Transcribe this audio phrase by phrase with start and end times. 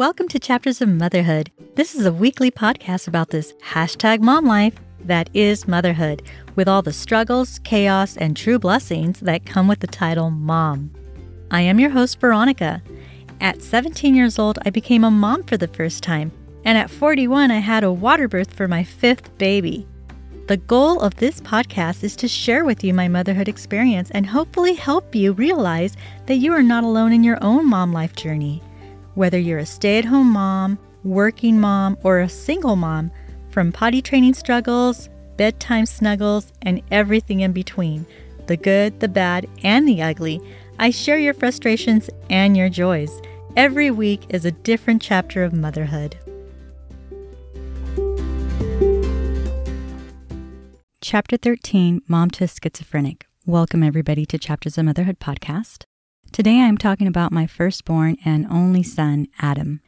[0.00, 1.52] Welcome to Chapters of Motherhood.
[1.74, 4.72] This is a weekly podcast about this hashtag mom life
[5.04, 6.22] that is motherhood,
[6.56, 10.90] with all the struggles, chaos, and true blessings that come with the title mom.
[11.50, 12.82] I am your host, Veronica.
[13.42, 16.32] At 17 years old, I became a mom for the first time,
[16.64, 19.86] and at 41, I had a water birth for my fifth baby.
[20.46, 24.72] The goal of this podcast is to share with you my motherhood experience and hopefully
[24.72, 28.62] help you realize that you are not alone in your own mom life journey.
[29.14, 33.10] Whether you're a stay at home mom, working mom, or a single mom,
[33.50, 38.06] from potty training struggles, bedtime snuggles, and everything in between
[38.46, 40.40] the good, the bad, and the ugly
[40.78, 43.20] I share your frustrations and your joys.
[43.54, 46.16] Every week is a different chapter of motherhood.
[51.02, 53.26] Chapter 13 Mom to Schizophrenic.
[53.44, 55.84] Welcome, everybody, to Chapters of Motherhood podcast.
[56.32, 59.80] Today I'm talking about my firstborn and only son, Adam.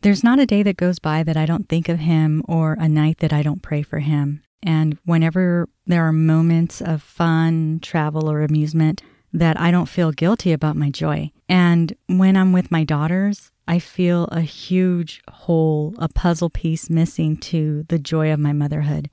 [0.00, 2.88] There's not a day that goes by that I don't think of him or a
[2.88, 4.42] night that I don't pray for him.
[4.62, 9.02] And whenever there are moments of fun, travel, or amusement,
[9.34, 11.30] that I don't feel guilty about my joy.
[11.46, 17.36] And when I'm with my daughters, I feel a huge hole, a puzzle piece missing
[17.38, 19.10] to the joy of my motherhood.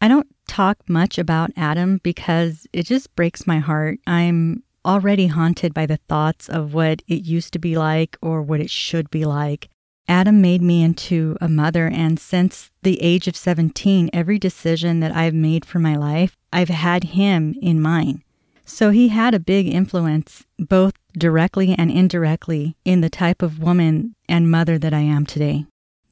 [0.00, 3.98] I don't talk much about Adam because it just breaks my heart.
[4.06, 8.58] I'm already haunted by the thoughts of what it used to be like or what
[8.58, 9.68] it should be like.
[10.08, 15.14] Adam made me into a mother, and since the age of 17, every decision that
[15.14, 18.22] I've made for my life, I've had him in mind.
[18.64, 24.14] So he had a big influence, both directly and indirectly, in the type of woman
[24.26, 25.66] and mother that I am today.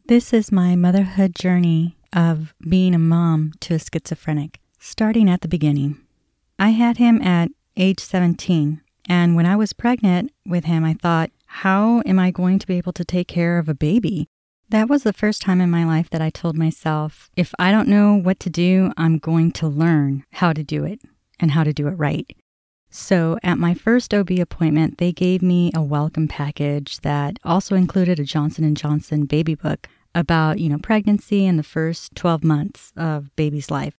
[0.07, 5.49] This is my motherhood journey of being a mom to a schizophrenic, starting at the
[5.49, 5.99] beginning.
[6.59, 8.81] I had him at age 17.
[9.09, 12.77] And when I was pregnant with him, I thought, how am I going to be
[12.77, 14.27] able to take care of a baby?
[14.69, 17.89] That was the first time in my life that I told myself, if I don't
[17.89, 21.01] know what to do, I'm going to learn how to do it
[21.39, 22.37] and how to do it right.
[22.91, 28.19] So at my first OB appointment, they gave me a welcome package that also included
[28.19, 32.93] a Johnson & Johnson baby book about, you know, pregnancy and the first 12 months
[32.97, 33.95] of baby's life.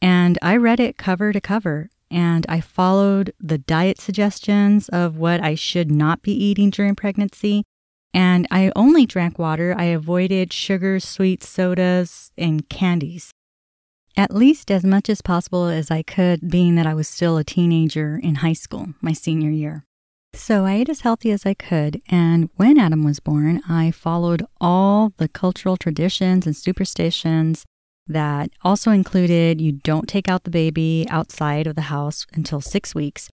[0.00, 5.42] And I read it cover to cover and I followed the diet suggestions of what
[5.42, 7.64] I should not be eating during pregnancy.
[8.14, 9.74] And I only drank water.
[9.76, 13.32] I avoided sugar, sweet sodas, and candies.
[14.16, 17.44] At least as much as possible as I could, being that I was still a
[17.44, 19.84] teenager in high school, my senior year.
[20.34, 24.44] So I ate as healthy as I could, and when Adam was born, I followed
[24.60, 27.64] all the cultural traditions and superstitions
[28.08, 32.94] that also included you don't take out the baby outside of the house until six
[32.94, 33.28] weeks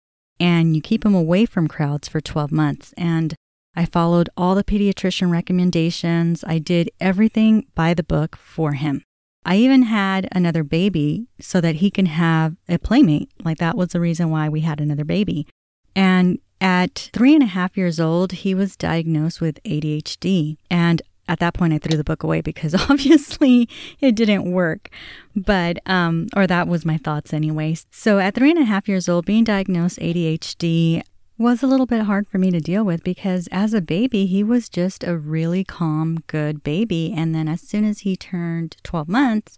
[0.41, 2.95] and you keep him away from crowds for 12 months.
[2.97, 3.35] And
[3.77, 6.43] I followed all the pediatrician recommendations.
[6.47, 9.03] I did everything by the book for him.
[9.45, 13.31] I even had another baby so that he can have a playmate.
[13.45, 15.47] Like that was the reason why we had another baby.
[15.95, 20.57] And at three and a half years old, he was diagnosed with ADHD.
[20.71, 23.69] And at that point, I threw the book away because obviously
[24.01, 24.91] it didn't work.
[25.37, 27.77] But, um, or that was my thoughts anyway.
[27.91, 31.03] So at three and a half years old, being diagnosed ADHD
[31.39, 34.45] was a little bit hard for me to deal with because as a baby, he
[34.45, 37.15] was just a really calm, good baby.
[37.17, 39.57] And then as soon as he turned 12 months,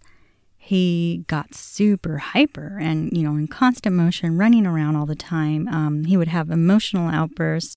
[0.55, 5.67] he got super hyper and, you know, in constant motion, running around all the time.
[5.67, 7.75] Um, he would have emotional outbursts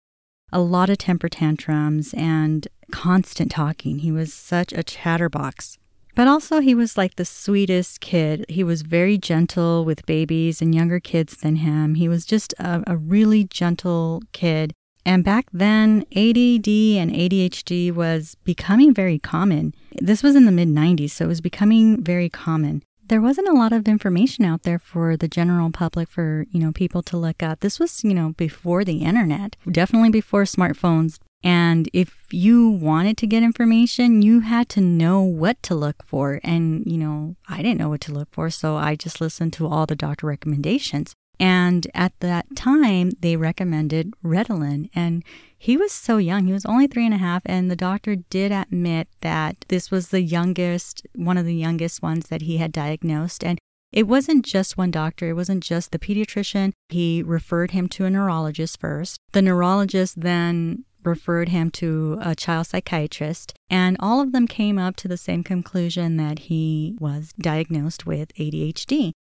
[0.52, 3.98] a lot of temper tantrums and constant talking.
[3.98, 5.78] He was such a chatterbox.
[6.14, 8.46] But also, he was like the sweetest kid.
[8.48, 11.96] He was very gentle with babies and younger kids than him.
[11.96, 14.72] He was just a, a really gentle kid.
[15.04, 19.74] And back then, ADD and ADHD was becoming very common.
[20.00, 23.52] This was in the mid 90s, so it was becoming very common there wasn't a
[23.52, 27.42] lot of information out there for the general public for, you know, people to look
[27.42, 27.60] up.
[27.60, 31.18] This was, you know, before the internet, definitely before smartphones.
[31.46, 36.40] And if you wanted to get information, you had to know what to look for.
[36.42, 39.68] And, you know, I didn't know what to look for, so I just listened to
[39.68, 41.14] all the doctor recommendations.
[41.38, 44.90] And at that time, they recommended Ritalin.
[44.92, 45.22] And
[45.56, 46.46] he was so young.
[46.46, 47.42] He was only three and a half.
[47.46, 52.26] And the doctor did admit that this was the youngest, one of the youngest ones
[52.26, 53.44] that he had diagnosed.
[53.44, 53.60] And
[53.92, 56.72] it wasn't just one doctor, it wasn't just the pediatrician.
[56.88, 59.16] He referred him to a neurologist first.
[59.30, 64.96] The neurologist then referred him to a child psychiatrist, and all of them came up
[64.96, 69.12] to the same conclusion that he was diagnosed with ADHD.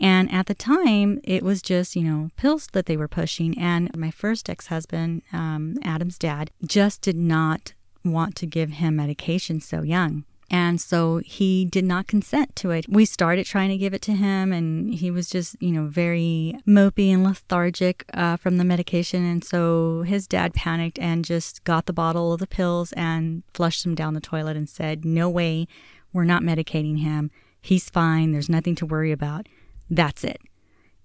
[0.00, 3.56] And at the time, it was just, you know, pills that they were pushing.
[3.58, 7.74] And my first ex husband, um, Adam's dad, just did not
[8.04, 10.24] want to give him medication so young.
[10.54, 12.86] And so he did not consent to it.
[12.88, 16.56] We started trying to give it to him, and he was just, you know, very
[16.64, 19.24] mopey and lethargic uh, from the medication.
[19.24, 23.82] And so his dad panicked and just got the bottle of the pills and flushed
[23.82, 25.66] them down the toilet and said, No way,
[26.12, 27.32] we're not medicating him.
[27.60, 28.30] He's fine.
[28.30, 29.48] There's nothing to worry about.
[29.90, 30.40] That's it.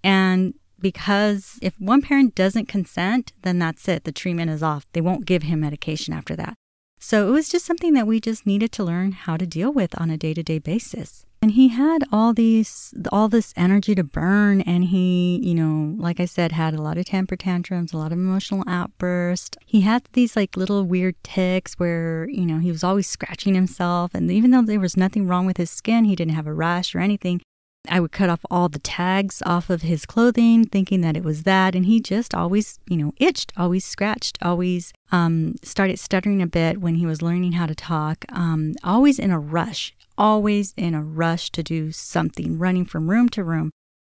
[0.04, 4.04] And because if one parent doesn't consent, then that's it.
[4.04, 4.86] The treatment is off.
[4.94, 6.54] They won't give him medication after that.
[7.00, 10.00] So it was just something that we just needed to learn how to deal with
[10.00, 11.26] on a day-to-day basis.
[11.42, 16.20] And he had all these all this energy to burn and he, you know, like
[16.20, 19.58] I said had a lot of temper tantrums, a lot of emotional outbursts.
[19.66, 24.14] He had these like little weird ticks where, you know, he was always scratching himself
[24.14, 26.94] and even though there was nothing wrong with his skin, he didn't have a rash
[26.94, 27.42] or anything,
[27.88, 31.44] I would cut off all the tags off of his clothing, thinking that it was
[31.44, 31.76] that.
[31.76, 36.82] And he just always, you know, itched, always scratched, always um, started stuttering a bit
[36.82, 41.04] when he was learning how to talk, um, always in a rush, always in a
[41.04, 43.72] rush to do something, running from room to room.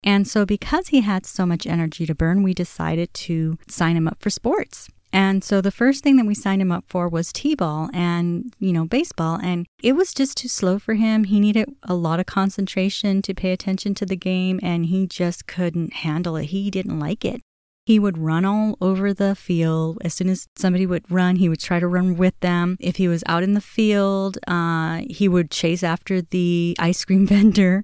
[0.03, 4.07] And so, because he had so much energy to burn, we decided to sign him
[4.07, 4.87] up for sports.
[5.13, 8.53] And so the first thing that we signed him up for was T ball and,
[8.59, 9.39] you know, baseball.
[9.41, 11.25] And it was just too slow for him.
[11.25, 15.47] He needed a lot of concentration to pay attention to the game, and he just
[15.47, 16.45] couldn't handle it.
[16.45, 17.41] He didn't like it.
[17.85, 19.97] He would run all over the field.
[20.01, 22.77] As soon as somebody would run, he would try to run with them.
[22.79, 27.25] If he was out in the field, uh, he would chase after the ice cream
[27.35, 27.83] vendor.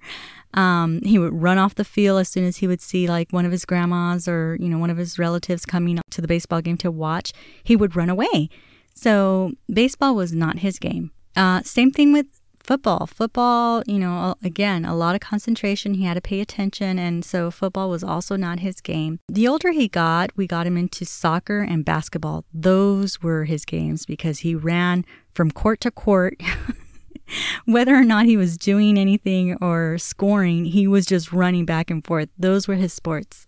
[0.53, 3.45] Um, he would run off the field as soon as he would see like one
[3.45, 6.77] of his grandmas or you know one of his relatives coming to the baseball game
[6.77, 7.33] to watch.
[7.63, 8.49] He would run away.
[8.93, 11.11] So baseball was not his game.
[11.35, 12.25] Uh, same thing with
[12.67, 13.07] football.
[13.07, 15.93] Football, you know, again, a lot of concentration.
[15.93, 16.99] He had to pay attention.
[16.99, 19.19] And so football was also not his game.
[19.29, 22.43] The older he got, we got him into soccer and basketball.
[22.53, 26.35] Those were his games because he ran from court to court.
[27.67, 32.05] whether or not he was doing anything or scoring, he was just running back and
[32.05, 32.29] forth.
[32.39, 33.45] Those were his sports.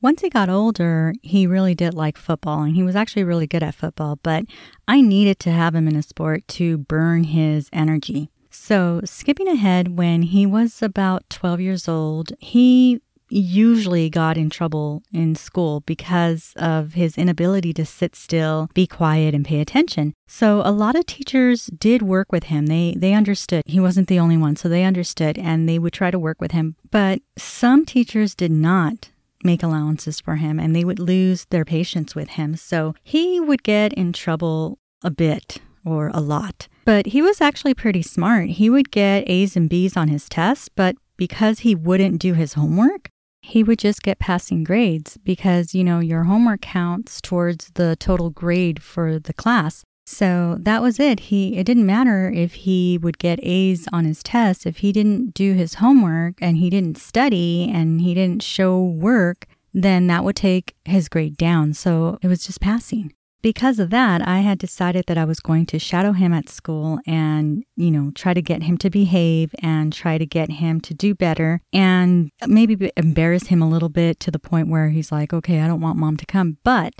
[0.00, 3.64] Once he got older, he really did like football and he was actually really good
[3.64, 4.44] at football, but
[4.86, 8.30] I needed to have him in a sport to burn his energy.
[8.50, 15.02] So, skipping ahead, when he was about 12 years old, he usually got in trouble
[15.12, 20.14] in school because of his inability to sit still, be quiet, and pay attention.
[20.26, 22.66] So a lot of teachers did work with him.
[22.66, 23.62] They they understood.
[23.66, 26.52] He wasn't the only one, so they understood and they would try to work with
[26.52, 26.76] him.
[26.90, 29.10] But some teachers did not
[29.44, 32.56] make allowances for him and they would lose their patience with him.
[32.56, 36.68] So he would get in trouble a bit or a lot.
[36.84, 38.50] But he was actually pretty smart.
[38.50, 42.54] He would get A's and B's on his tests, but because he wouldn't do his
[42.54, 43.08] homework,
[43.46, 48.28] he would just get passing grades because, you know, your homework counts towards the total
[48.28, 49.84] grade for the class.
[50.04, 51.20] So that was it.
[51.20, 55.34] He it didn't matter if he would get A's on his test if he didn't
[55.34, 60.36] do his homework and he didn't study and he didn't show work, then that would
[60.36, 61.72] take his grade down.
[61.72, 65.66] So it was just passing because of that, I had decided that I was going
[65.66, 69.92] to shadow him at school and, you know, try to get him to behave and
[69.92, 74.30] try to get him to do better and maybe embarrass him a little bit to
[74.30, 76.58] the point where he's like, okay, I don't want mom to come.
[76.64, 76.94] But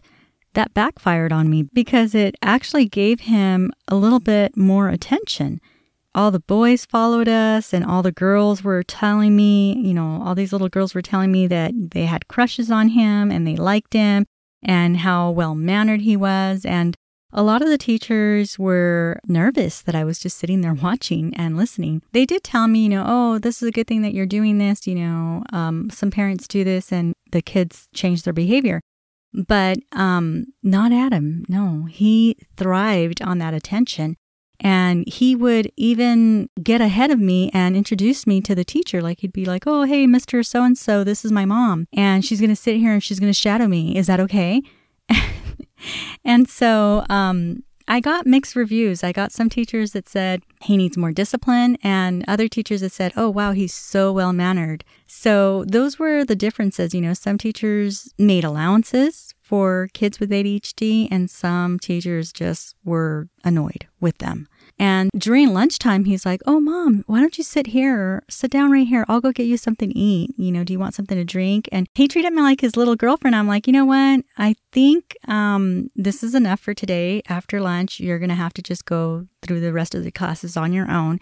[0.54, 5.60] that backfired on me because it actually gave him a little bit more attention.
[6.14, 10.34] All the boys followed us, and all the girls were telling me, you know, all
[10.34, 13.92] these little girls were telling me that they had crushes on him and they liked
[13.92, 14.24] him
[14.66, 16.66] and how well mannered he was.
[16.66, 16.94] And
[17.32, 21.56] a lot of the teachers were nervous that I was just sitting there watching and
[21.56, 22.02] listening.
[22.12, 24.58] They did tell me, you know, oh, this is a good thing that you're doing
[24.58, 24.86] this.
[24.86, 28.80] You know, um, some parents do this and the kids change their behavior.
[29.32, 31.44] But um, not Adam.
[31.48, 34.16] No, he thrived on that attention.
[34.60, 39.02] And he would even get ahead of me and introduce me to the teacher.
[39.02, 40.44] Like he'd be like, Oh, hey, Mr.
[40.44, 41.86] So and so, this is my mom.
[41.92, 43.96] And she's going to sit here and she's going to shadow me.
[43.96, 44.62] Is that okay?
[46.24, 49.04] and so um, I got mixed reviews.
[49.04, 53.12] I got some teachers that said he needs more discipline, and other teachers that said,
[53.16, 54.84] oh, wow, he's so well mannered.
[55.06, 56.94] So those were the differences.
[56.94, 63.28] You know, some teachers made allowances for kids with ADHD, and some teachers just were
[63.44, 64.48] annoyed with them.
[64.76, 68.24] And during lunchtime, he's like, Oh, mom, why don't you sit here?
[68.28, 69.04] Sit down right here.
[69.08, 70.34] I'll go get you something to eat.
[70.36, 71.68] You know, do you want something to drink?
[71.70, 73.36] And he treated me like his little girlfriend.
[73.36, 74.24] I'm like, You know what?
[74.36, 77.22] I think um, this is enough for today.
[77.28, 80.56] After lunch, you're going to have to just go through the rest of the classes
[80.56, 81.20] on your own.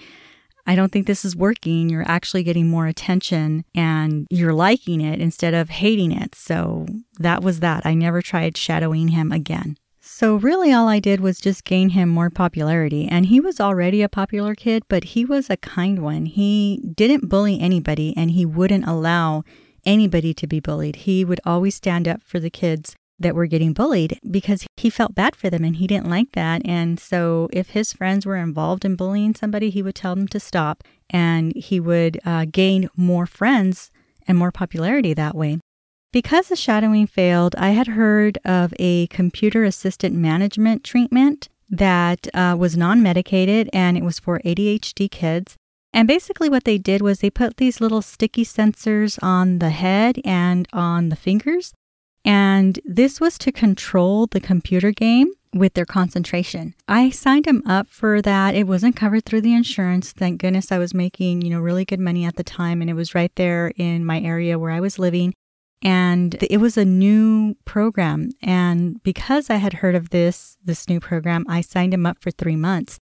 [0.66, 1.88] I don't think this is working.
[1.88, 6.34] You're actually getting more attention and you're liking it instead of hating it.
[6.34, 6.86] So
[7.18, 7.84] that was that.
[7.84, 9.76] I never tried shadowing him again.
[10.06, 13.08] So, really, all I did was just gain him more popularity.
[13.08, 16.26] And he was already a popular kid, but he was a kind one.
[16.26, 19.44] He didn't bully anybody and he wouldn't allow
[19.86, 20.96] anybody to be bullied.
[20.96, 25.14] He would always stand up for the kids that were getting bullied because he felt
[25.14, 26.62] bad for them and he didn't like that.
[26.64, 30.40] And so, if his friends were involved in bullying somebody, he would tell them to
[30.40, 33.90] stop and he would uh, gain more friends
[34.26, 35.58] and more popularity that way.
[36.12, 42.56] Because the shadowing failed, I had heard of a computer assistant management treatment that uh,
[42.58, 45.56] was non medicated and it was for ADHD kids.
[45.92, 50.20] And basically, what they did was they put these little sticky sensors on the head
[50.24, 51.72] and on the fingers.
[52.24, 56.74] And this was to control the computer game with their concentration.
[56.88, 58.54] I signed him up for that.
[58.54, 60.12] It wasn't covered through the insurance.
[60.12, 62.94] Thank goodness I was making, you know, really good money at the time and it
[62.94, 65.34] was right there in my area where I was living.
[65.82, 68.30] And it was a new program.
[68.42, 72.30] And because I had heard of this, this new program, I signed him up for
[72.30, 72.98] three months.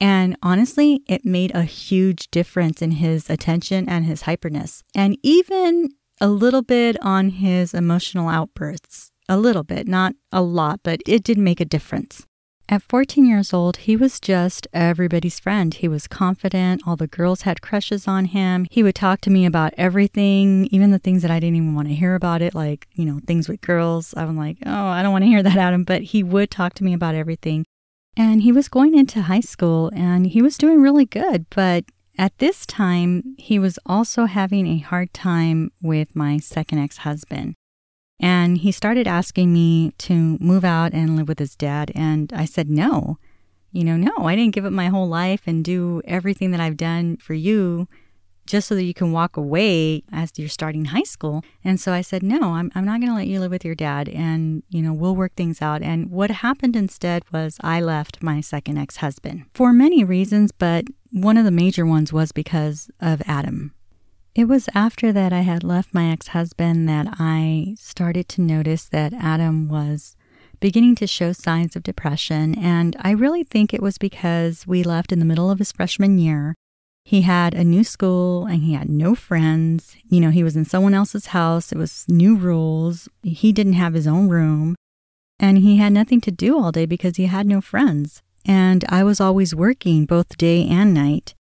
[0.00, 5.90] And honestly, it made a huge difference in his attention and his hyperness, and even
[6.20, 9.10] a little bit on his emotional outbursts.
[9.28, 12.26] A little bit, not a lot, but it did make a difference.
[12.66, 15.72] At 14 years old, he was just everybody's friend.
[15.74, 16.80] He was confident.
[16.86, 18.66] All the girls had crushes on him.
[18.70, 21.88] He would talk to me about everything, even the things that I didn't even want
[21.88, 24.14] to hear about it, like, you know, things with girls.
[24.16, 25.84] I'm like, oh, I don't want to hear that, Adam.
[25.84, 27.66] But he would talk to me about everything.
[28.16, 31.46] And he was going into high school and he was doing really good.
[31.50, 31.84] But
[32.16, 37.54] at this time, he was also having a hard time with my second ex husband.
[38.20, 41.90] And he started asking me to move out and live with his dad.
[41.94, 43.18] And I said, no.
[43.72, 46.76] You know, no, I didn't give up my whole life and do everything that I've
[46.76, 47.88] done for you
[48.46, 51.42] just so that you can walk away as you're starting high school.
[51.64, 53.74] And so I said, no, I'm, I'm not going to let you live with your
[53.74, 54.08] dad.
[54.08, 55.82] And, you know, we'll work things out.
[55.82, 60.84] And what happened instead was I left my second ex husband for many reasons, but
[61.14, 63.72] one of the major ones was because of Adam.
[64.34, 68.86] It was after that I had left my ex husband that I started to notice
[68.86, 70.16] that Adam was
[70.58, 72.58] beginning to show signs of depression.
[72.58, 76.18] And I really think it was because we left in the middle of his freshman
[76.18, 76.56] year.
[77.04, 79.96] He had a new school and he had no friends.
[80.08, 81.70] You know, he was in someone else's house.
[81.70, 83.08] It was new rules.
[83.22, 84.74] He didn't have his own room.
[85.38, 88.23] And he had nothing to do all day because he had no friends.
[88.44, 91.34] And I was always working both day and night.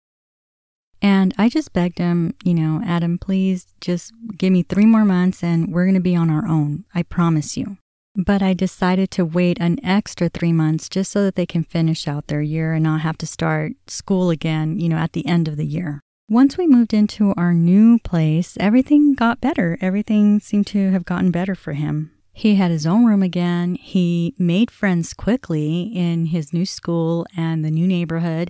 [1.02, 5.42] And I just begged him, you know, Adam, please just give me three more months
[5.42, 6.84] and we're going to be on our own.
[6.94, 7.78] I promise you.
[8.16, 12.06] But I decided to wait an extra three months just so that they can finish
[12.06, 15.48] out their year and not have to start school again, you know, at the end
[15.48, 16.00] of the year.
[16.28, 19.78] Once we moved into our new place, everything got better.
[19.80, 22.10] Everything seemed to have gotten better for him.
[22.40, 23.74] He had his own room again.
[23.74, 28.48] He made friends quickly in his new school and the new neighborhood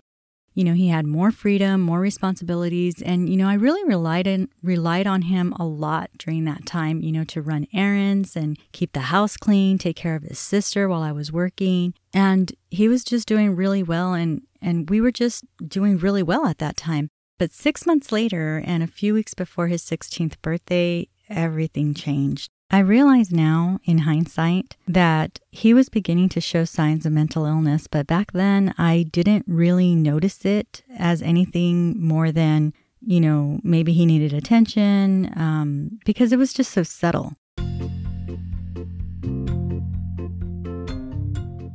[0.55, 4.49] you know, he had more freedom, more responsibilities, and you know, I really relied on
[4.63, 8.93] relied on him a lot during that time, you know, to run errands and keep
[8.93, 11.95] the house clean, take care of his sister while I was working.
[12.13, 16.47] And he was just doing really well and and we were just doing really well
[16.47, 17.09] at that time.
[17.39, 22.51] But 6 months later and a few weeks before his 16th birthday, everything changed.
[22.73, 27.89] I realize now, in hindsight, that he was beginning to show signs of mental illness,
[27.89, 33.93] but back then I didn't really notice it as anything more than, you know, maybe
[33.93, 37.35] he needed attention um, because it was just so subtle.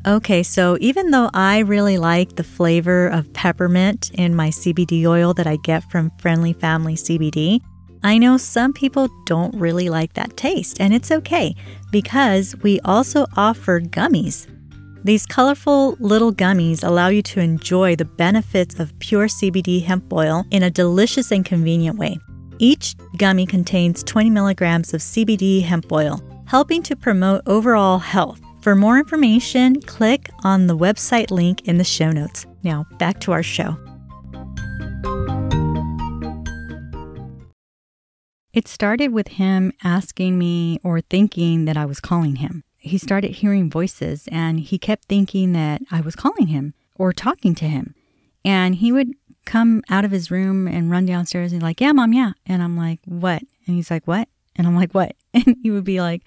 [0.08, 5.34] Okay, so even though I really like the flavor of peppermint in my CBD oil
[5.34, 7.60] that I get from Friendly Family CBD,
[8.06, 11.56] I know some people don't really like that taste, and it's okay
[11.92, 14.46] because we also offer gummies.
[15.04, 20.46] These colorful little gummies allow you to enjoy the benefits of pure CBD hemp oil
[20.52, 22.20] in a delicious and convenient way.
[22.60, 28.40] Each gummy contains 20 milligrams of CBD hemp oil, helping to promote overall health.
[28.62, 32.46] For more information, click on the website link in the show notes.
[32.62, 33.76] Now, back to our show.
[38.56, 42.64] It started with him asking me or thinking that I was calling him.
[42.78, 47.54] He started hearing voices and he kept thinking that I was calling him or talking
[47.56, 47.96] to him.
[48.46, 49.12] And he would
[49.44, 52.32] come out of his room and run downstairs and be like, yeah, mom, yeah.
[52.46, 53.42] And I'm like, what?
[53.68, 54.30] And he's like, what?
[54.56, 55.18] And I'm like, what?
[55.34, 56.24] And he would be like,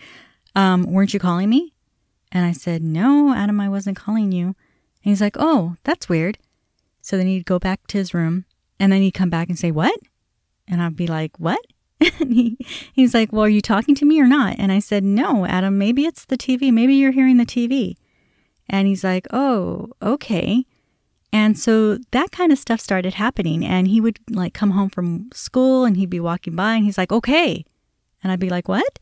[0.54, 1.72] um, weren't you calling me?
[2.30, 4.48] And I said, no, Adam, I wasn't calling you.
[4.48, 4.54] And
[5.00, 6.36] he's like, oh, that's weird.
[7.00, 8.44] So then he'd go back to his room
[8.78, 9.98] and then he'd come back and say, what?
[10.66, 11.60] And I'd be like, what?
[12.20, 12.56] and he,
[12.92, 14.56] he's like, Well, are you talking to me or not?
[14.58, 16.72] And I said, No, Adam, maybe it's the TV.
[16.72, 17.96] Maybe you're hearing the TV.
[18.68, 20.64] And he's like, Oh, okay.
[21.32, 23.64] And so that kind of stuff started happening.
[23.64, 26.98] And he would like come home from school and he'd be walking by and he's
[26.98, 27.64] like, Okay.
[28.22, 28.98] And I'd be like, What?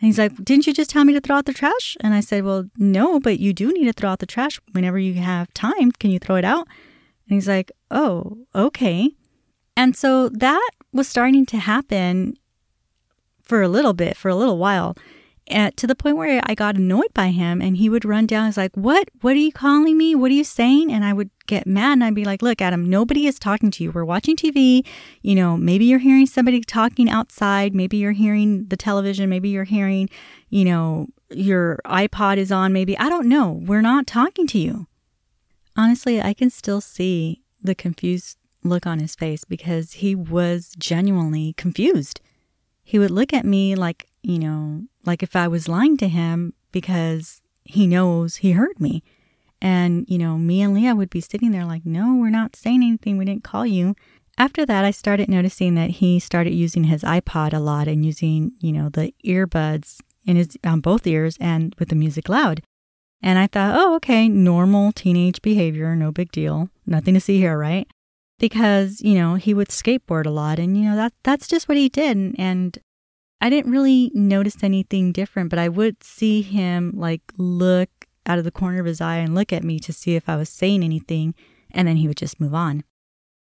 [0.00, 1.96] And he's like, Didn't you just tell me to throw out the trash?
[2.00, 4.98] And I said, Well, no, but you do need to throw out the trash whenever
[4.98, 5.90] you have time.
[5.92, 6.68] Can you throw it out?
[7.28, 9.12] And he's like, Oh, okay.
[9.76, 12.36] And so that was starting to happen
[13.42, 14.96] for a little bit, for a little while,
[15.48, 18.46] at, to the point where I got annoyed by him and he would run down.
[18.46, 19.08] He's like, What?
[19.20, 20.14] What are you calling me?
[20.14, 20.92] What are you saying?
[20.92, 23.84] And I would get mad and I'd be like, Look, Adam, nobody is talking to
[23.84, 23.92] you.
[23.92, 24.84] We're watching TV.
[25.22, 27.74] You know, maybe you're hearing somebody talking outside.
[27.74, 29.30] Maybe you're hearing the television.
[29.30, 30.08] Maybe you're hearing,
[30.50, 32.72] you know, your iPod is on.
[32.72, 32.98] Maybe.
[32.98, 33.62] I don't know.
[33.64, 34.86] We're not talking to you.
[35.76, 38.38] Honestly, I can still see the confused
[38.68, 42.20] look on his face because he was genuinely confused.
[42.82, 46.54] He would look at me like, you know, like if I was lying to him
[46.72, 49.02] because he knows he heard me.
[49.60, 52.82] And, you know, me and Leah would be sitting there like, no, we're not saying
[52.82, 53.16] anything.
[53.16, 53.96] We didn't call you.
[54.38, 58.52] After that, I started noticing that he started using his iPod a lot and using,
[58.60, 62.62] you know, the earbuds in his on both ears and with the music loud.
[63.22, 66.68] And I thought, oh, okay, normal teenage behavior, no big deal.
[66.84, 67.88] Nothing to see here, right?
[68.38, 71.78] Because, you know, he would skateboard a lot and, you know, that that's just what
[71.78, 72.16] he did.
[72.16, 72.78] And, and
[73.40, 77.88] I didn't really notice anything different, but I would see him like look
[78.26, 80.36] out of the corner of his eye and look at me to see if I
[80.36, 81.34] was saying anything,
[81.70, 82.84] and then he would just move on.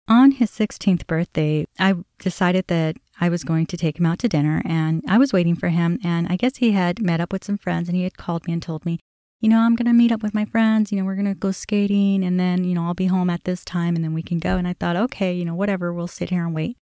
[0.08, 4.28] On his 16th birthday, I decided that I was going to take him out to
[4.28, 5.98] dinner, and I was waiting for him.
[6.02, 8.54] And I guess he had met up with some friends, and he had called me
[8.54, 9.00] and told me,
[9.40, 10.90] you know, I'm going to meet up with my friends.
[10.90, 13.44] You know, we're going to go skating and then, you know, I'll be home at
[13.44, 14.56] this time and then we can go.
[14.56, 16.76] And I thought, okay, you know, whatever, we'll sit here and wait.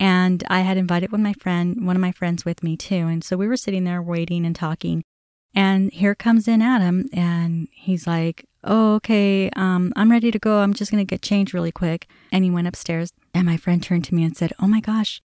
[0.00, 2.94] And I had invited one of my friend, one of my friends with me too.
[3.08, 5.02] And so we were sitting there waiting and talking.
[5.54, 10.58] And here comes in Adam and he's like, Oh, okay, um, I'm ready to go.
[10.58, 12.08] I'm just going to get changed really quick.
[12.30, 13.12] And he went upstairs.
[13.32, 15.20] And my friend turned to me and said, Oh my gosh,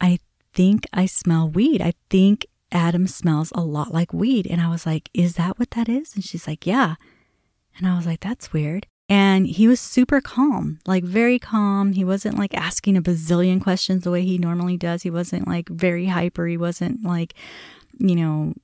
[0.00, 0.18] I
[0.52, 1.80] think I smell weed.
[1.80, 4.46] I think Adam smells a lot like weed.
[4.46, 6.14] And I was like, Is that what that is?
[6.14, 6.96] And she's like, Yeah.
[7.78, 8.86] And I was like, That's weird.
[9.08, 11.92] And he was super calm, like very calm.
[11.92, 15.02] He wasn't like asking a bazillion questions the way he normally does.
[15.02, 16.46] He wasn't like very hyper.
[16.46, 17.34] He wasn't like,
[17.98, 18.54] you know,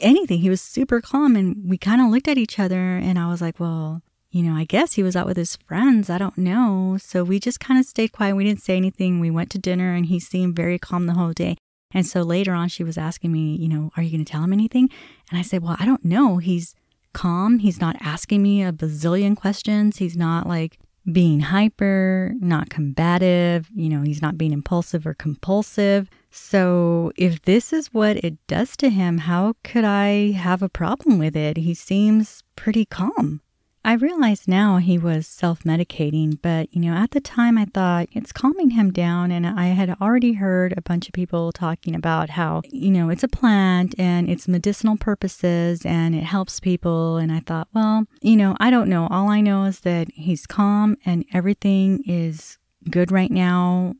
[0.00, 0.40] anything.
[0.40, 1.34] He was super calm.
[1.34, 4.54] And we kind of looked at each other and I was like, Well, you know,
[4.54, 6.10] I guess he was out with his friends.
[6.10, 6.98] I don't know.
[7.00, 8.36] So we just kind of stayed quiet.
[8.36, 9.18] We didn't say anything.
[9.18, 11.56] We went to dinner and he seemed very calm the whole day.
[11.96, 14.42] And so later on, she was asking me, you know, are you going to tell
[14.42, 14.90] him anything?
[15.30, 16.36] And I said, well, I don't know.
[16.36, 16.74] He's
[17.14, 17.60] calm.
[17.60, 19.96] He's not asking me a bazillion questions.
[19.96, 20.78] He's not like
[21.10, 23.70] being hyper, not combative.
[23.74, 26.10] You know, he's not being impulsive or compulsive.
[26.30, 31.18] So if this is what it does to him, how could I have a problem
[31.18, 31.56] with it?
[31.56, 33.40] He seems pretty calm.
[33.86, 38.08] I realize now he was self medicating, but you know, at the time I thought
[38.10, 39.30] it's calming him down.
[39.30, 43.22] And I had already heard a bunch of people talking about how, you know, it's
[43.22, 47.16] a plant and it's medicinal purposes and it helps people.
[47.16, 49.06] And I thought, well, you know, I don't know.
[49.08, 52.58] All I know is that he's calm and everything is
[52.90, 53.94] good right now.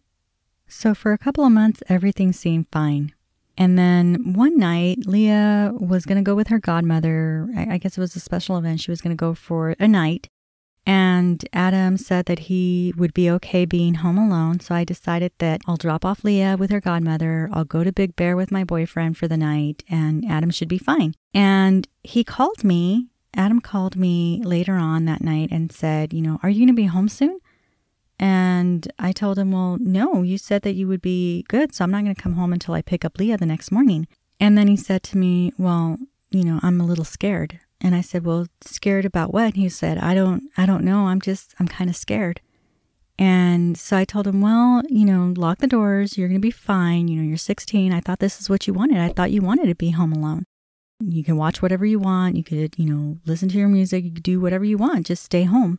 [0.66, 3.12] So for a couple of months, everything seemed fine.
[3.58, 7.48] And then one night, Leah was going to go with her godmother.
[7.56, 8.80] I guess it was a special event.
[8.80, 10.28] She was going to go for a night.
[10.88, 14.60] And Adam said that he would be okay being home alone.
[14.60, 17.48] So I decided that I'll drop off Leah with her godmother.
[17.52, 20.78] I'll go to Big Bear with my boyfriend for the night, and Adam should be
[20.78, 21.14] fine.
[21.34, 23.08] And he called me.
[23.34, 26.72] Adam called me later on that night and said, You know, are you going to
[26.72, 27.40] be home soon?
[28.18, 31.90] And I told him, Well, no, you said that you would be good, so I'm
[31.90, 34.06] not going to come home until I pick up Leah the next morning.
[34.40, 35.98] And then he said to me, Well,
[36.30, 37.60] you know, I'm a little scared.
[37.80, 39.44] And I said, Well, scared about what?
[39.44, 41.06] And he said, I don't I don't know.
[41.06, 42.40] I'm just I'm kind of scared.
[43.18, 47.08] And so I told him, Well, you know, lock the doors, you're gonna be fine.
[47.08, 47.92] You know, you're 16.
[47.92, 48.98] I thought this is what you wanted.
[48.98, 50.44] I thought you wanted to be home alone.
[51.00, 54.12] You can watch whatever you want, you could, you know, listen to your music, you
[54.12, 55.78] could do whatever you want, just stay home.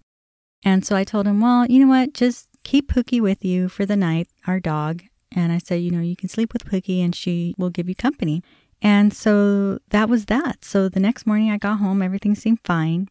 [0.67, 2.13] And so I told him, well, you know what?
[2.13, 5.01] Just keep Pookie with you for the night, our dog.
[5.33, 7.95] And I said, you know, you can sleep with Pookie and she will give you
[7.95, 8.43] company.
[8.81, 10.65] And so that was that.
[10.65, 13.07] So the next morning I got home, everything seemed fine.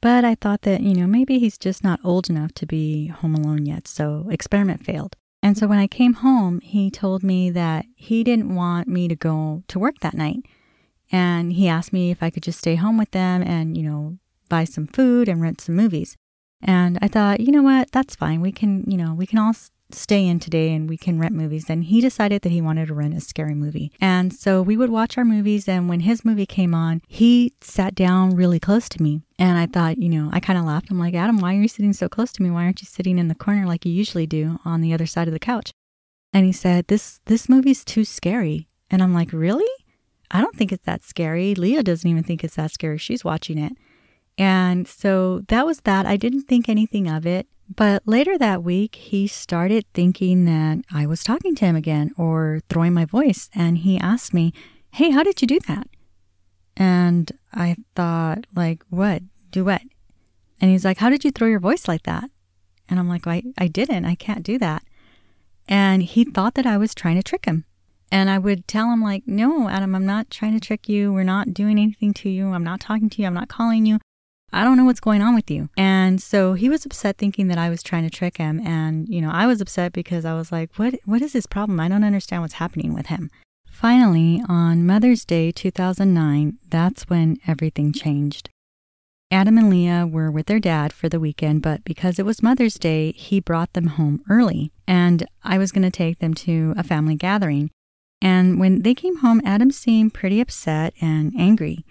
[0.00, 3.36] But I thought that, you know, maybe he's just not old enough to be home
[3.36, 3.86] alone yet.
[3.86, 5.14] So experiment failed.
[5.44, 9.14] And so when I came home, he told me that he didn't want me to
[9.14, 10.44] go to work that night.
[11.12, 14.18] And he asked me if I could just stay home with them and, you know,
[14.48, 16.16] buy some food and rent some movies.
[16.64, 18.40] And I thought, you know what, that's fine.
[18.40, 19.52] We can, you know, we can all
[19.90, 21.66] stay in today and we can rent movies.
[21.68, 23.92] And he decided that he wanted to rent a scary movie.
[24.00, 25.68] And so we would watch our movies.
[25.68, 29.20] And when his movie came on, he sat down really close to me.
[29.38, 30.90] And I thought, you know, I kind of laughed.
[30.90, 32.50] I'm like, Adam, why are you sitting so close to me?
[32.50, 35.28] Why aren't you sitting in the corner like you usually do on the other side
[35.28, 35.70] of the couch?
[36.32, 38.68] And he said, This this movie's too scary.
[38.90, 39.68] And I'm like, Really?
[40.30, 41.54] I don't think it's that scary.
[41.54, 42.98] Leah doesn't even think it's that scary.
[42.98, 43.72] She's watching it.
[44.36, 46.06] And so that was that.
[46.06, 47.46] I didn't think anything of it.
[47.74, 52.60] But later that week, he started thinking that I was talking to him again or
[52.68, 53.48] throwing my voice.
[53.54, 54.52] And he asked me,
[54.90, 55.88] Hey, how did you do that?
[56.76, 59.22] And I thought, like, what?
[59.50, 59.82] Do what?
[60.60, 62.30] And he's like, How did you throw your voice like that?
[62.88, 64.04] And I'm like, I, I didn't.
[64.04, 64.82] I can't do that.
[65.66, 67.64] And he thought that I was trying to trick him.
[68.12, 71.12] And I would tell him, like, no, Adam, I'm not trying to trick you.
[71.12, 72.48] We're not doing anything to you.
[72.48, 73.26] I'm not talking to you.
[73.26, 73.98] I'm not calling you.
[74.54, 75.68] I don't know what's going on with you.
[75.76, 78.64] And so he was upset thinking that I was trying to trick him.
[78.64, 81.80] And, you know, I was upset because I was like, what, what is his problem?
[81.80, 83.30] I don't understand what's happening with him.
[83.66, 88.48] Finally, on Mother's Day 2009, that's when everything changed.
[89.32, 92.78] Adam and Leah were with their dad for the weekend, but because it was Mother's
[92.78, 96.84] Day, he brought them home early, and I was going to take them to a
[96.84, 97.70] family gathering.
[98.22, 101.84] And when they came home, Adam seemed pretty upset and angry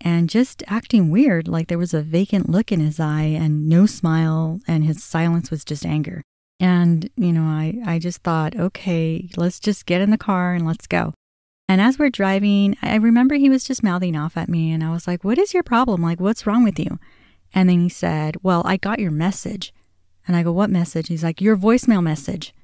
[0.00, 3.86] and just acting weird, like there was a vacant look in his eye and no
[3.86, 6.22] smile, and his silence was just anger.
[6.60, 10.66] And, you know, I, I just thought, okay, let's just get in the car and
[10.66, 11.14] let's go.
[11.68, 14.90] And as we're driving, I remember he was just mouthing off at me, and I
[14.90, 16.00] was like, What is your problem?
[16.00, 16.98] Like, what's wrong with you?
[17.52, 19.74] And then he said, Well, I got your message.
[20.26, 21.08] And I go, What message?
[21.08, 22.54] He's like, Your voicemail message.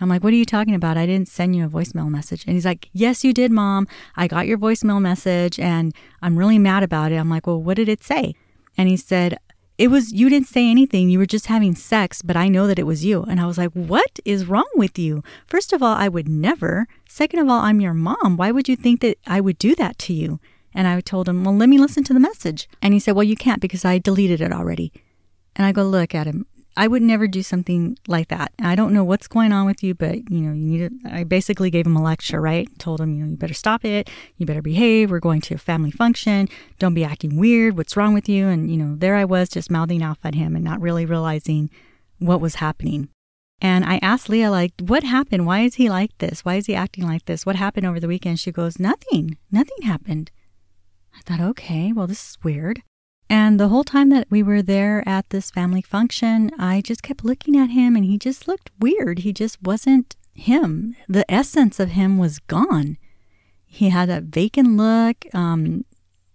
[0.00, 0.96] I'm like, What are you talking about?
[0.96, 2.44] I didn't send you a voicemail message.
[2.46, 3.86] And he's like, Yes, you did, mom.
[4.16, 7.16] I got your voicemail message and I'm really mad about it.
[7.16, 8.34] I'm like, Well, what did it say?
[8.76, 9.38] And he said,
[9.78, 11.10] It was, you didn't say anything.
[11.10, 13.22] You were just having sex, but I know that it was you.
[13.24, 15.22] And I was like, What is wrong with you?
[15.46, 16.86] First of all, I would never.
[17.08, 18.36] Second of all, I'm your mom.
[18.36, 20.40] Why would you think that I would do that to you?
[20.72, 22.68] And I told him, Well, let me listen to the message.
[22.80, 24.92] And he said, Well, you can't because I deleted it already.
[25.56, 26.46] And I go, Look at him.
[26.76, 28.52] I would never do something like that.
[28.60, 31.14] I don't know what's going on with you, but you know, you need to.
[31.14, 32.68] I basically gave him a lecture, right?
[32.78, 34.08] Told him, you know, you better stop it.
[34.36, 35.10] You better behave.
[35.10, 36.48] We're going to a family function.
[36.78, 37.76] Don't be acting weird.
[37.76, 38.46] What's wrong with you?
[38.46, 41.70] And, you know, there I was just mouthing off at him and not really realizing
[42.18, 43.08] what was happening.
[43.60, 45.46] And I asked Leah, like, what happened?
[45.46, 46.44] Why is he like this?
[46.44, 47.44] Why is he acting like this?
[47.44, 48.40] What happened over the weekend?
[48.40, 49.36] She goes, nothing.
[49.50, 50.30] Nothing happened.
[51.14, 52.82] I thought, okay, well, this is weird.
[53.30, 57.24] And the whole time that we were there at this family function, I just kept
[57.24, 59.20] looking at him and he just looked weird.
[59.20, 60.96] He just wasn't him.
[61.08, 62.98] The essence of him was gone.
[63.64, 65.32] He had a vacant look.
[65.32, 65.84] Um,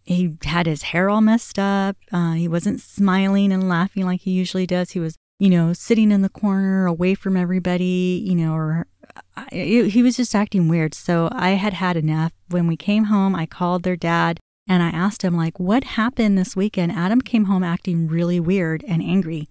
[0.06, 1.98] he had his hair all messed up.
[2.14, 4.92] Uh, he wasn't smiling and laughing like he usually does.
[4.92, 8.88] He was, you know, sitting in the corner away from everybody, you know, or
[9.36, 10.94] I, he was just acting weird.
[10.94, 12.32] So I had had enough.
[12.48, 16.38] When we came home, I called their dad and I asked him, like, what happened
[16.38, 16.92] this weekend?
[16.92, 19.48] Adam came home acting really weird and angry.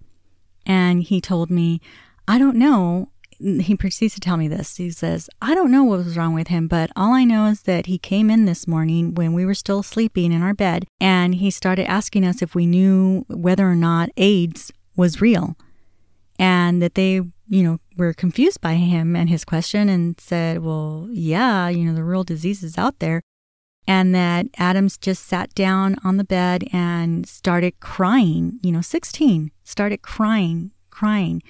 [0.65, 1.79] And he told me,
[2.27, 3.09] I don't know.
[3.39, 4.77] He proceeds to tell me this.
[4.77, 7.61] He says, I don't know what was wrong with him, but all I know is
[7.63, 11.35] that he came in this morning when we were still sleeping in our bed and
[11.35, 15.55] he started asking us if we knew whether or not AIDS was real.
[16.37, 21.07] And that they, you know, were confused by him and his question and said, Well,
[21.11, 23.21] yeah, you know, the real disease is out there
[23.87, 29.51] and that Adams just sat down on the bed and started crying, you know, 16,
[29.63, 31.41] started crying, crying,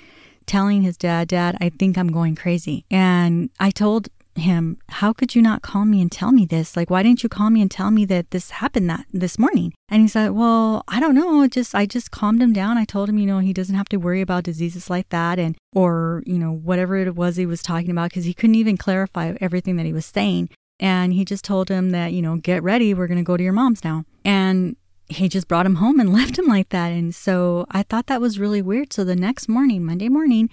[0.46, 2.86] telling his dad, Dad, I think I'm going crazy.
[2.92, 6.76] And I told him, How could you not call me and tell me this?
[6.76, 9.74] Like, why didn't you call me and tell me that this happened that this morning?
[9.90, 11.48] And he said, Well, I don't know.
[11.48, 12.78] Just I just calmed him down.
[12.78, 15.56] I told him, you know, he doesn't have to worry about diseases like that and
[15.74, 19.36] or, you know, whatever it was he was talking about, because he couldn't even clarify
[19.40, 20.50] everything that he was saying.
[20.80, 23.44] And he just told him that, you know, get ready, we're going to go to
[23.44, 24.04] your mom's now.
[24.24, 24.76] And
[25.08, 26.92] he just brought him home and left him like that.
[26.92, 28.94] And so I thought that was really weird.
[28.94, 30.50] So the next morning, Monday morning,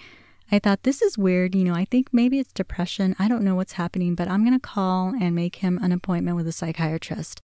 [0.51, 1.55] I thought this is weird.
[1.55, 3.15] You know, I think maybe it's depression.
[3.19, 6.37] I don't know what's happening, but I'm going to call and make him an appointment
[6.37, 7.41] with a psychiatrist.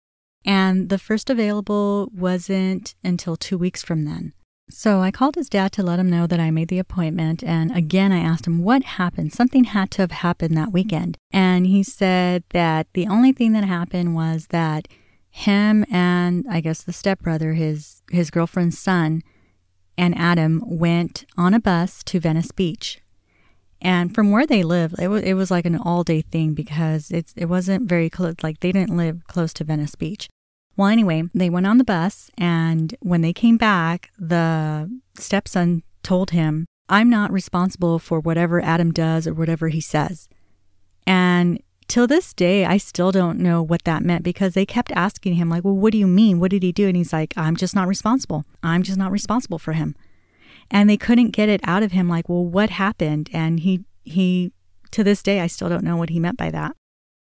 [0.45, 4.33] And the first available wasn't until two weeks from then.
[4.73, 7.45] So I called his dad to let him know that I made the appointment.
[7.45, 9.33] And again, I asked him what happened.
[9.33, 11.19] Something had to have happened that weekend.
[11.31, 14.89] And he said that the only thing that happened was that
[15.31, 19.23] him and I guess the stepbrother, his, his girlfriend's son,
[19.99, 23.01] and Adam went on a bus to Venice Beach.
[23.81, 27.11] And from where they live, it was, it was like an all day thing because
[27.11, 28.37] it's, it wasn't very close.
[28.43, 30.29] Like they didn't live close to Venice Beach.
[30.77, 36.31] Well, anyway, they went on the bus, and when they came back, the stepson told
[36.31, 40.29] him I'm not responsible for whatever Adam does or whatever he says.
[41.07, 45.35] And till this day, I still don't know what that meant because they kept asking
[45.35, 46.41] him, like, well, what do you mean?
[46.41, 46.89] What did he do?
[46.89, 48.45] And he's like, I'm just not responsible.
[48.63, 49.95] I'm just not responsible for him.
[50.71, 53.29] And they couldn't get it out of him, like, well, what happened?
[53.33, 54.53] And he, he,
[54.91, 56.75] to this day, I still don't know what he meant by that.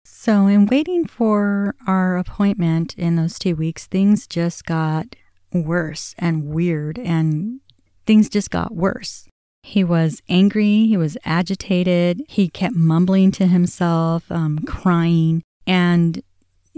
[0.06, 5.16] So, in waiting for our appointment in those two weeks, things just got
[5.52, 7.60] worse and weird, and
[8.06, 9.28] things just got worse.
[9.64, 16.22] He was angry, he was agitated, he kept mumbling to himself, um, crying, and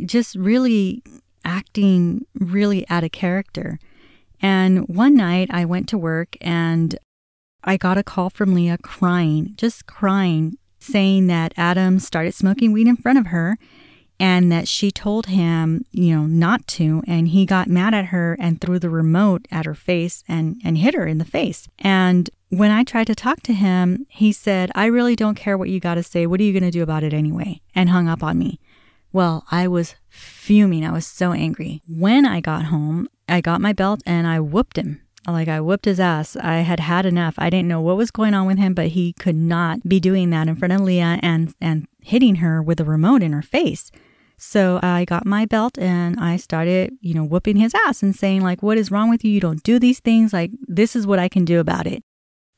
[0.05, 1.03] just really
[1.43, 3.79] acting really out of character.
[4.41, 6.97] And one night I went to work and
[7.63, 12.88] I got a call from Leah crying, just crying, saying that Adam started smoking weed
[12.88, 13.58] in front of her
[14.19, 17.04] and that she told him, you know, not to.
[17.06, 20.78] And he got mad at her and threw the remote at her face and, and
[20.78, 21.67] hit her in the face.
[21.80, 25.69] And when I tried to talk to him, he said, I really don't care what
[25.69, 26.26] you got to say.
[26.26, 27.62] What are you going to do about it anyway?
[27.74, 28.60] And hung up on me.
[29.12, 30.86] Well, I was fuming.
[30.86, 31.82] I was so angry.
[31.88, 35.02] When I got home, I got my belt and I whooped him.
[35.27, 36.35] Like I whooped his ass.
[36.35, 37.35] I had had enough.
[37.38, 40.29] I didn't know what was going on with him, but he could not be doing
[40.29, 43.91] that in front of Leah and and hitting her with a remote in her face.
[44.38, 48.41] So I got my belt and I started, you know, whooping his ass and saying,
[48.41, 49.31] like, what is wrong with you?
[49.31, 50.33] You don't do these things.
[50.33, 52.03] Like, this is what I can do about it.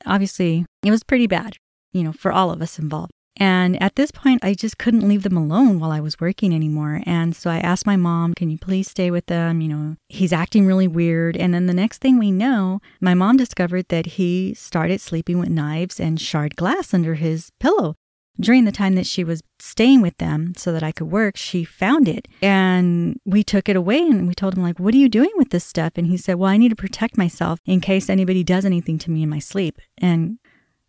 [0.06, 1.58] Obviously, it was pretty bad,
[1.94, 3.12] you know, for all of us involved.
[3.38, 7.02] And at this point, I just couldn't leave them alone while I was working anymore.
[7.06, 9.62] And so I asked my mom, Can you please stay with them?
[9.62, 11.38] You know, he's acting really weird.
[11.38, 15.50] And then the next thing we know, my mom discovered that he started sleeping with
[15.50, 17.96] knives and shard glass under his pillow
[18.40, 21.64] during the time that she was staying with them so that I could work, she
[21.64, 25.10] found it and we took it away and we told him like, "What are you
[25.10, 28.10] doing with this stuff?" And he said, "Well, I need to protect myself in case
[28.10, 30.38] anybody does anything to me in my sleep." And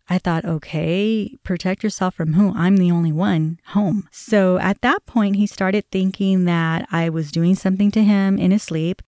[0.09, 2.53] I thought, okay, protect yourself from who?
[2.55, 4.07] I'm the only one home.
[4.11, 8.51] So at that point, he started thinking that I was doing something to him in
[8.51, 9.01] his sleep.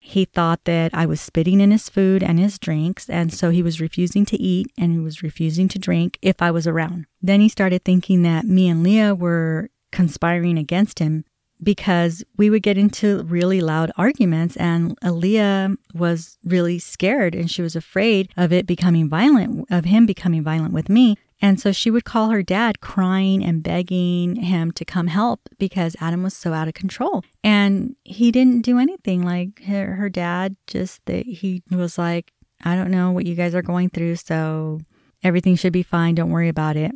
[0.00, 3.62] He thought that I was spitting in his food and his drinks, and so he
[3.62, 7.06] was refusing to eat and he was refusing to drink if I was around.
[7.20, 11.24] Then he started thinking that me and Leah were conspiring against him
[11.62, 17.62] because we would get into really loud arguments and Leah was really scared and she
[17.62, 21.16] was afraid of it becoming violent, of him becoming violent with me.
[21.40, 25.94] And so she would call her dad crying and begging him to come help because
[26.00, 27.22] Adam was so out of control.
[27.44, 29.22] And he didn't do anything.
[29.22, 32.32] Like her, her dad just that he was like,
[32.64, 34.80] I don't know what you guys are going through, so
[35.22, 36.16] everything should be fine.
[36.16, 36.90] Don't worry about it.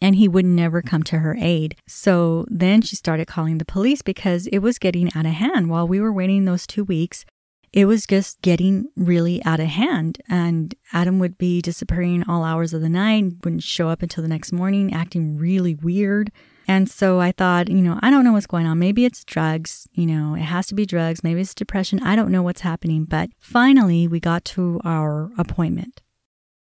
[0.00, 1.76] And he would never come to her aid.
[1.86, 5.70] So then she started calling the police because it was getting out of hand.
[5.70, 7.24] While we were waiting those two weeks,
[7.72, 10.18] it was just getting really out of hand.
[10.28, 14.28] And Adam would be disappearing all hours of the night, wouldn't show up until the
[14.28, 16.30] next morning, acting really weird.
[16.68, 18.78] And so I thought, you know, I don't know what's going on.
[18.78, 21.22] Maybe it's drugs, you know, it has to be drugs.
[21.22, 22.02] Maybe it's depression.
[22.02, 23.04] I don't know what's happening.
[23.04, 26.02] But finally, we got to our appointment.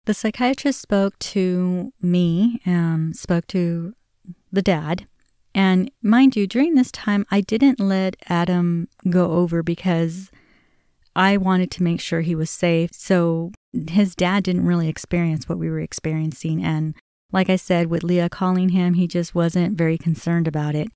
[0.07, 3.92] The psychiatrist spoke to me, um, spoke to
[4.53, 5.07] the dad.
[5.55, 10.31] And mind you, during this time, I didn't let Adam go over because
[11.16, 12.90] I wanted to make sure he was safe.
[12.92, 13.51] So
[13.90, 16.62] his dad didn't really experience what we were experiencing.
[16.62, 16.95] And
[17.33, 20.88] like I said, with Leah calling him, he just wasn't very concerned about it.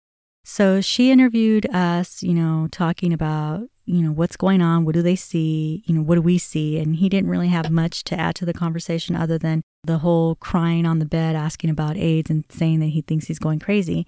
[0.45, 5.03] So she interviewed us, you know, talking about, you know, what's going on, what do
[5.03, 6.79] they see, you know, what do we see?
[6.79, 10.37] And he didn't really have much to add to the conversation other than the whole
[10.37, 14.07] crying on the bed, asking about AIDS and saying that he thinks he's going crazy.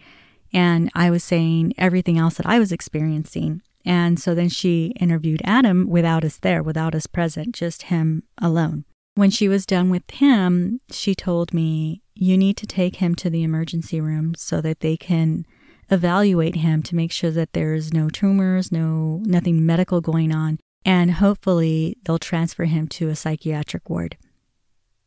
[0.53, 3.62] And I was saying everything else that I was experiencing.
[3.85, 8.85] And so then she interviewed Adam without us there, without us present, just him alone.
[9.16, 13.29] When she was done with him, she told me, You need to take him to
[13.29, 15.45] the emergency room so that they can
[15.92, 21.12] evaluate him to make sure that there's no tumors, no nothing medical going on, and
[21.12, 24.16] hopefully they'll transfer him to a psychiatric ward.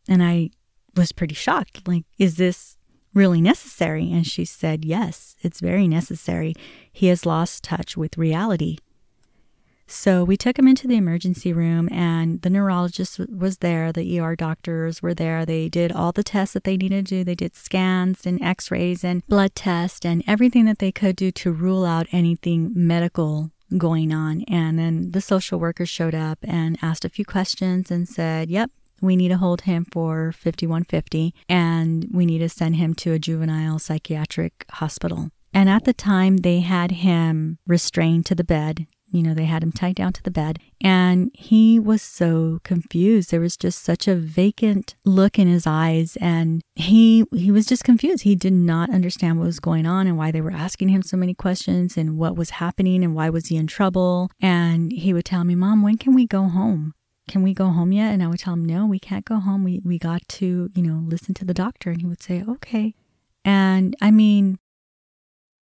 [0.07, 0.51] And I
[0.95, 1.87] was pretty shocked.
[1.87, 2.77] Like, is this
[3.15, 4.11] really necessary?
[4.11, 6.53] And she said, Yes, it's very necessary.
[6.93, 8.77] He has lost touch with reality.
[9.87, 13.91] So we took him into the emergency room, and the neurologist was there.
[13.91, 15.45] The ER doctors were there.
[15.45, 17.23] They did all the tests that they needed to do.
[17.23, 21.31] They did scans and x rays and blood tests and everything that they could do
[21.31, 24.43] to rule out anything medical going on.
[24.47, 28.71] And then the social worker showed up and asked a few questions and said, Yep,
[29.01, 33.19] we need to hold him for 5150 and we need to send him to a
[33.19, 35.29] juvenile psychiatric hospital.
[35.53, 39.63] And at the time, they had him restrained to the bed You know, they had
[39.63, 43.32] him tied down to the bed and he was so confused.
[43.32, 47.86] There was just such a vacant look in his eyes and he he was just
[47.86, 48.23] confused.
[48.23, 51.15] He did not understand what was going on and why they were asking him so
[51.15, 54.30] many questions and what was happening and why was he in trouble.
[54.41, 56.93] And he would tell me, "Mom, when can we go home?"
[57.28, 58.13] can we go home yet?
[58.13, 59.63] And I would tell him, no, we can't go home.
[59.63, 61.89] We, we got to, you know, listen to the doctor.
[61.89, 62.93] And he would say, okay.
[63.43, 64.60] And I mean,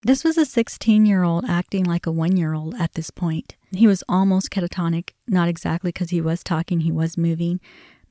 [0.03, 3.57] this was a 16 year old acting like a one year old at this point.
[3.71, 7.61] He was almost catatonic, not exactly because he was talking, he was moving,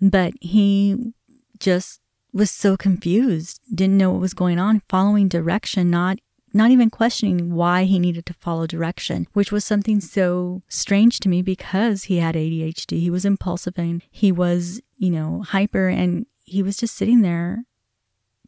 [0.02, 1.14] but he
[1.60, 2.00] just
[2.34, 6.20] was so confused, didn't know what was going on, following direction, not
[6.54, 11.30] not even questioning why he needed to follow direction, which was something so strange to
[11.30, 13.00] me because he had ADHD.
[13.00, 17.64] He was impulsive and he was, you know, hyper and he was just sitting there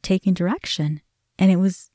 [0.02, 1.02] taking direction.
[1.40, 1.92] And it was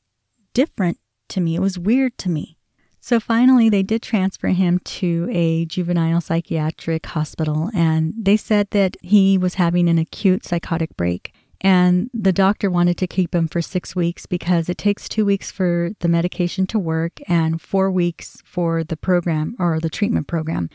[0.53, 0.97] different
[1.29, 1.55] to me.
[1.55, 2.57] It was weird to me.
[3.01, 8.97] So finally, they did transfer him to a juvenile psychiatric hospital, and they said that
[9.01, 11.33] he was having an acute psychotic break.
[11.61, 15.51] And the doctor wanted to keep him for six weeks because it takes two weeks
[15.51, 20.69] for the medication to work and four weeks for the program or the treatment program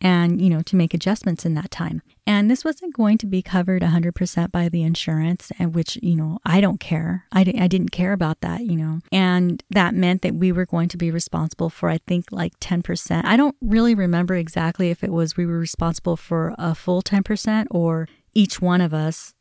[0.00, 2.02] and, you know, to make adjustments in that time.
[2.26, 6.38] And this wasn't going to be covered 100% by the insurance, and which, you know,
[6.44, 7.24] I don't care.
[7.32, 9.00] I, I didn't care about that, you know.
[9.10, 13.24] And that meant that we were going to be responsible for, I think, like 10%.
[13.24, 17.66] I don't really remember exactly if it was we were responsible for a full 10%
[17.70, 19.34] or each one of us,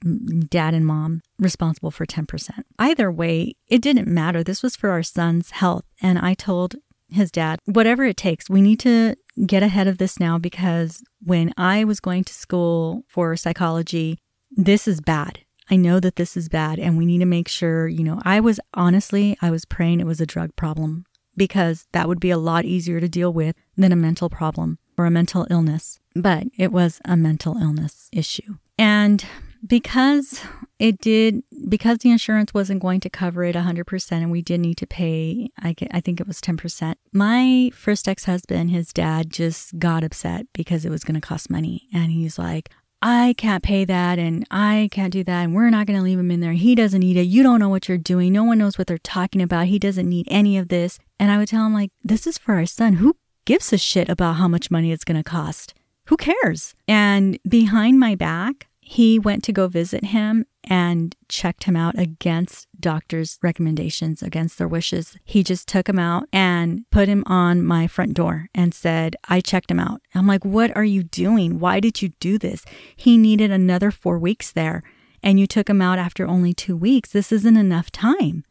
[0.50, 2.64] dad and mom, responsible for 10%.
[2.80, 4.44] Either way, it didn't matter.
[4.44, 5.84] This was for our son's health.
[6.02, 6.76] And I told
[7.10, 9.16] his dad, whatever it takes, we need to
[9.46, 14.18] get ahead of this now because when I was going to school for psychology,
[14.52, 15.40] this is bad.
[15.70, 18.40] I know that this is bad and we need to make sure, you know, I
[18.40, 22.38] was honestly, I was praying it was a drug problem because that would be a
[22.38, 26.00] lot easier to deal with than a mental problem or a mental illness.
[26.16, 28.56] But it was a mental illness issue.
[28.80, 29.24] And
[29.66, 30.42] because
[30.80, 34.78] it did, because the insurance wasn't going to cover it 100% and we did need
[34.78, 39.80] to pay, I, I think it was 10%, my first ex husband, his dad, just
[39.80, 41.88] got upset because it was going to cost money.
[41.94, 42.70] And he's like,
[43.02, 46.20] I can't pay that and I can't do that and we're not going to leave
[46.20, 46.54] him in there.
[46.54, 47.24] He doesn't need it.
[47.24, 48.34] You don't know what you're doing.
[48.34, 49.68] No one knows what they're talking about.
[49.68, 50.98] He doesn't need any of this.
[51.20, 52.94] And I would tell him like, this is for our son.
[52.94, 55.74] Who gives a shit about how much money it's going to cost?
[56.08, 56.74] Who cares?
[56.88, 62.68] And behind my back, he went to go visit him and checked him out against
[62.80, 65.18] doctors' recommendations, against their wishes.
[65.24, 69.40] He just took him out and put him on my front door and said, I
[69.42, 70.02] checked him out.
[70.14, 71.60] I'm like, what are you doing?
[71.60, 72.66] Why did you do this?
[72.96, 74.84] He needed another four weeks there,
[75.24, 77.12] and you took him out after only two weeks.
[77.12, 78.44] This isn't enough time.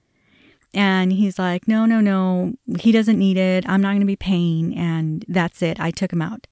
[0.74, 3.66] And he's like, no, no, no, he doesn't need it.
[3.68, 4.76] I'm not going to be paying.
[4.76, 5.80] And that's it.
[5.80, 6.46] I took him out.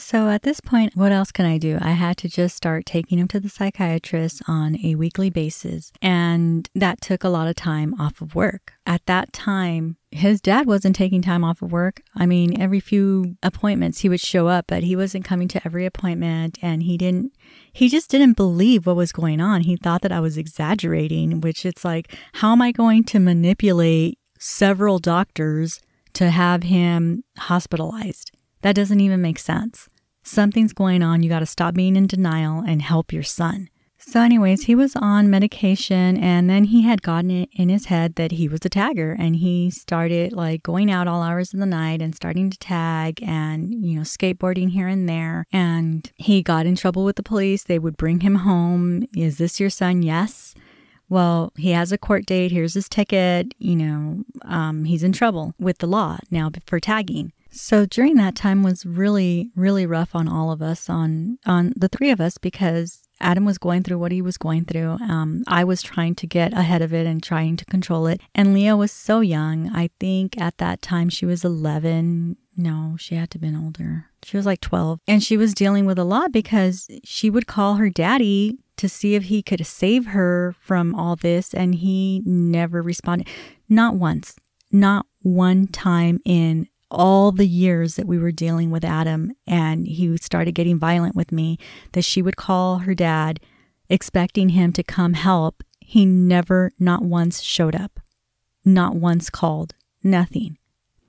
[0.00, 1.76] So at this point, what else can I do?
[1.80, 5.92] I had to just start taking him to the psychiatrist on a weekly basis.
[6.00, 8.74] And that took a lot of time off of work.
[8.86, 12.00] At that time, his dad wasn't taking time off of work.
[12.14, 15.84] I mean, every few appointments he would show up, but he wasn't coming to every
[15.84, 17.32] appointment and he didn't
[17.72, 19.62] he just didn't believe what was going on.
[19.62, 24.18] He thought that I was exaggerating, which it's like, how am I going to manipulate
[24.38, 25.80] several doctors
[26.14, 28.30] to have him hospitalized?
[28.62, 29.88] That doesn't even make sense.
[30.22, 31.22] Something's going on.
[31.22, 33.68] You got to stop being in denial and help your son.
[34.00, 38.14] So, anyways, he was on medication and then he had gotten it in his head
[38.14, 41.66] that he was a tagger and he started like going out all hours of the
[41.66, 45.44] night and starting to tag and, you know, skateboarding here and there.
[45.52, 47.64] And he got in trouble with the police.
[47.64, 49.04] They would bring him home.
[49.16, 50.02] Is this your son?
[50.02, 50.54] Yes.
[51.08, 52.52] Well, he has a court date.
[52.52, 53.52] Here's his ticket.
[53.58, 57.32] You know, um, he's in trouble with the law now for tagging.
[57.50, 61.88] So during that time was really, really rough on all of us, on on the
[61.88, 64.98] three of us, because Adam was going through what he was going through.
[65.00, 68.20] Um, I was trying to get ahead of it and trying to control it.
[68.34, 69.70] And Leah was so young.
[69.74, 72.36] I think at that time she was 11.
[72.56, 74.06] No, she had to have been older.
[74.24, 75.00] She was like 12.
[75.06, 79.14] And she was dealing with a lot because she would call her daddy to see
[79.14, 81.54] if he could save her from all this.
[81.54, 83.28] And he never responded.
[83.68, 84.36] Not once.
[84.70, 90.16] Not one time in all the years that we were dealing with Adam and he
[90.16, 91.58] started getting violent with me,
[91.92, 93.40] that she would call her dad
[93.88, 95.62] expecting him to come help.
[95.80, 98.00] He never, not once showed up,
[98.64, 100.58] not once called, nothing.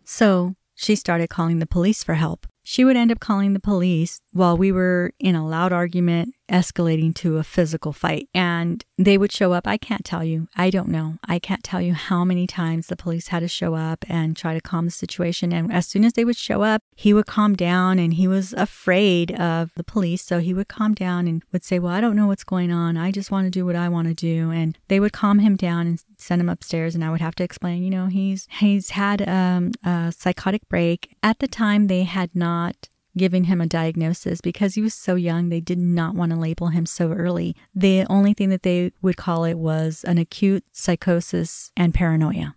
[0.03, 2.47] So she started calling the police for help.
[2.63, 7.13] She would end up calling the police while we were in a loud argument escalating
[7.15, 8.27] to a physical fight.
[8.33, 9.67] And they would show up.
[9.67, 10.47] I can't tell you.
[10.55, 11.15] I don't know.
[11.25, 14.53] I can't tell you how many times the police had to show up and try
[14.53, 15.53] to calm the situation.
[15.53, 18.53] And as soon as they would show up, he would calm down and he was
[18.53, 20.23] afraid of the police.
[20.23, 22.97] So he would calm down and would say, Well, I don't know what's going on.
[22.97, 24.51] I just want to do what I want to do.
[24.51, 26.95] And they would calm him down and send him upstairs.
[26.95, 31.15] And I would have to explain, you know, he's, he's had um, a psychotic break.
[31.23, 35.49] At the time, they had not giving him a diagnosis because he was so young.
[35.49, 37.55] They did not want to label him so early.
[37.73, 42.55] The only thing that they would call it was an acute psychosis and paranoia.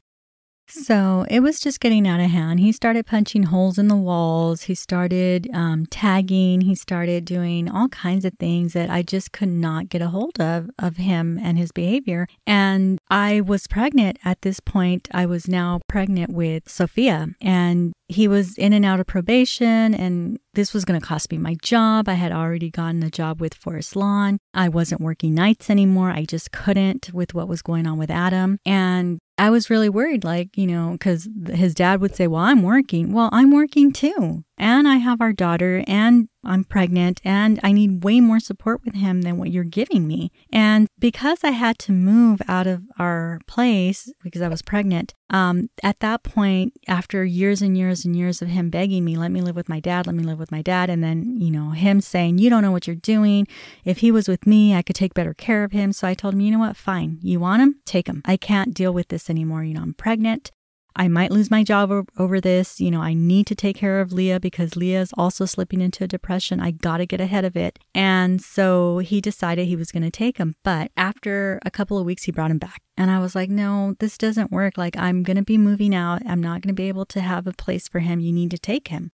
[0.73, 2.59] So it was just getting out of hand.
[2.59, 4.63] He started punching holes in the walls.
[4.63, 6.63] He started um, tagging.
[6.63, 10.41] He started doing all kinds of things that I just could not get a hold
[10.41, 12.27] of of him and his behavior.
[12.47, 15.09] And I was pregnant at this point.
[15.13, 20.39] I was now pregnant with Sophia, and he was in and out of probation and
[20.55, 22.09] this was going to cost me my job.
[22.09, 24.39] I had already gotten a job with Forest Lawn.
[24.53, 26.11] I wasn't working nights anymore.
[26.11, 28.59] I just couldn't with what was going on with Adam.
[28.67, 32.63] And I was really worried, like, you know, because his dad would say, Well, I'm
[32.63, 33.13] working.
[33.13, 38.05] Well, I'm working too and I have our daughter and I'm pregnant and I need
[38.05, 40.33] way more support with him than what you're giving me.
[40.53, 45.71] And because I had to move out of our place because I was pregnant, um,
[45.83, 49.41] at that point, after years and years and years of him begging me, let me
[49.41, 52.01] live with my dad, let me live with my dad, and then, you know, him
[52.01, 53.47] saying, you don't know what you're doing.
[53.85, 55.93] If he was with me, I could take better care of him.
[55.93, 56.77] So I told him, you know what?
[56.77, 57.19] Fine.
[57.23, 57.81] You want him?
[57.87, 58.23] Take him.
[58.25, 59.65] I can't deal with this anymore.
[59.65, 60.51] You know, I'm pregnant.
[60.97, 62.81] I might lose my job over, this.
[62.81, 66.05] You know, I need to take care of Leah because Leah is also slipping into
[66.05, 66.61] a depression.
[66.61, 67.79] I got to get ahead of it.
[67.95, 70.57] And so he decided he was going to take him.
[70.65, 72.83] But after a couple of weeks, he brought him back.
[72.97, 74.77] And I was like, no, this doesn't work.
[74.77, 76.23] Like, I'm going to be moving out.
[76.27, 78.21] I'm not going to be able to have a place for him.
[78.21, 79.13] You need to take him.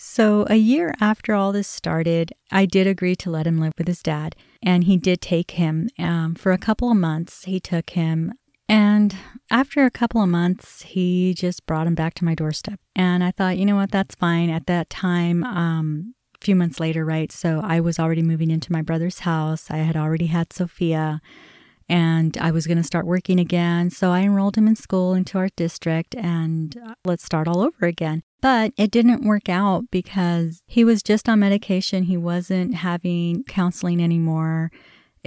[0.00, 3.88] So, a year after all this started, I did agree to let him live with
[3.88, 5.88] his dad, and he did take him.
[5.98, 8.32] Um, for a couple of months, he took him
[8.68, 9.16] and
[9.50, 12.78] after a couple of months, he just brought him back to my doorstep.
[12.94, 14.50] And I thought, you know what, that's fine.
[14.50, 17.32] At that time, um, a few months later, right?
[17.32, 19.70] So I was already moving into my brother's house.
[19.70, 21.20] I had already had Sophia
[21.88, 23.90] and I was going to start working again.
[23.90, 27.86] So I enrolled him in school into our district and uh, let's start all over
[27.86, 28.22] again.
[28.40, 32.04] But it didn't work out because he was just on medication.
[32.04, 34.70] He wasn't having counseling anymore.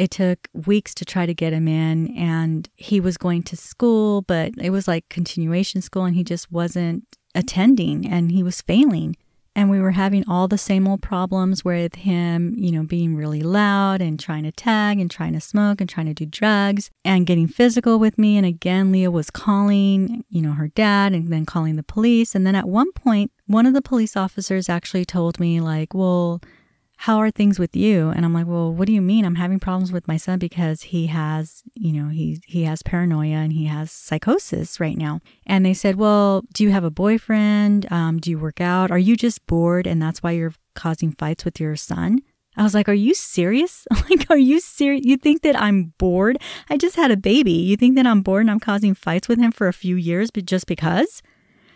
[0.01, 4.23] It took weeks to try to get him in, and he was going to school,
[4.23, 9.15] but it was like continuation school, and he just wasn't attending and he was failing.
[9.55, 13.43] And we were having all the same old problems with him, you know, being really
[13.43, 17.27] loud and trying to tag and trying to smoke and trying to do drugs and
[17.27, 18.37] getting physical with me.
[18.37, 22.33] And again, Leah was calling, you know, her dad and then calling the police.
[22.33, 26.41] And then at one point, one of the police officers actually told me, like, well,
[27.01, 28.09] how are things with you?
[28.09, 29.25] And I'm like, well, what do you mean?
[29.25, 33.37] I'm having problems with my son because he has, you know, he he has paranoia
[33.37, 35.19] and he has psychosis right now.
[35.47, 37.91] And they said, well, do you have a boyfriend?
[37.91, 38.91] Um, do you work out?
[38.91, 42.19] Are you just bored and that's why you're causing fights with your son?
[42.55, 43.87] I was like, are you serious?
[44.07, 45.03] like, are you serious?
[45.03, 46.37] You think that I'm bored?
[46.69, 47.53] I just had a baby.
[47.53, 50.29] You think that I'm bored and I'm causing fights with him for a few years,
[50.29, 51.23] but just because?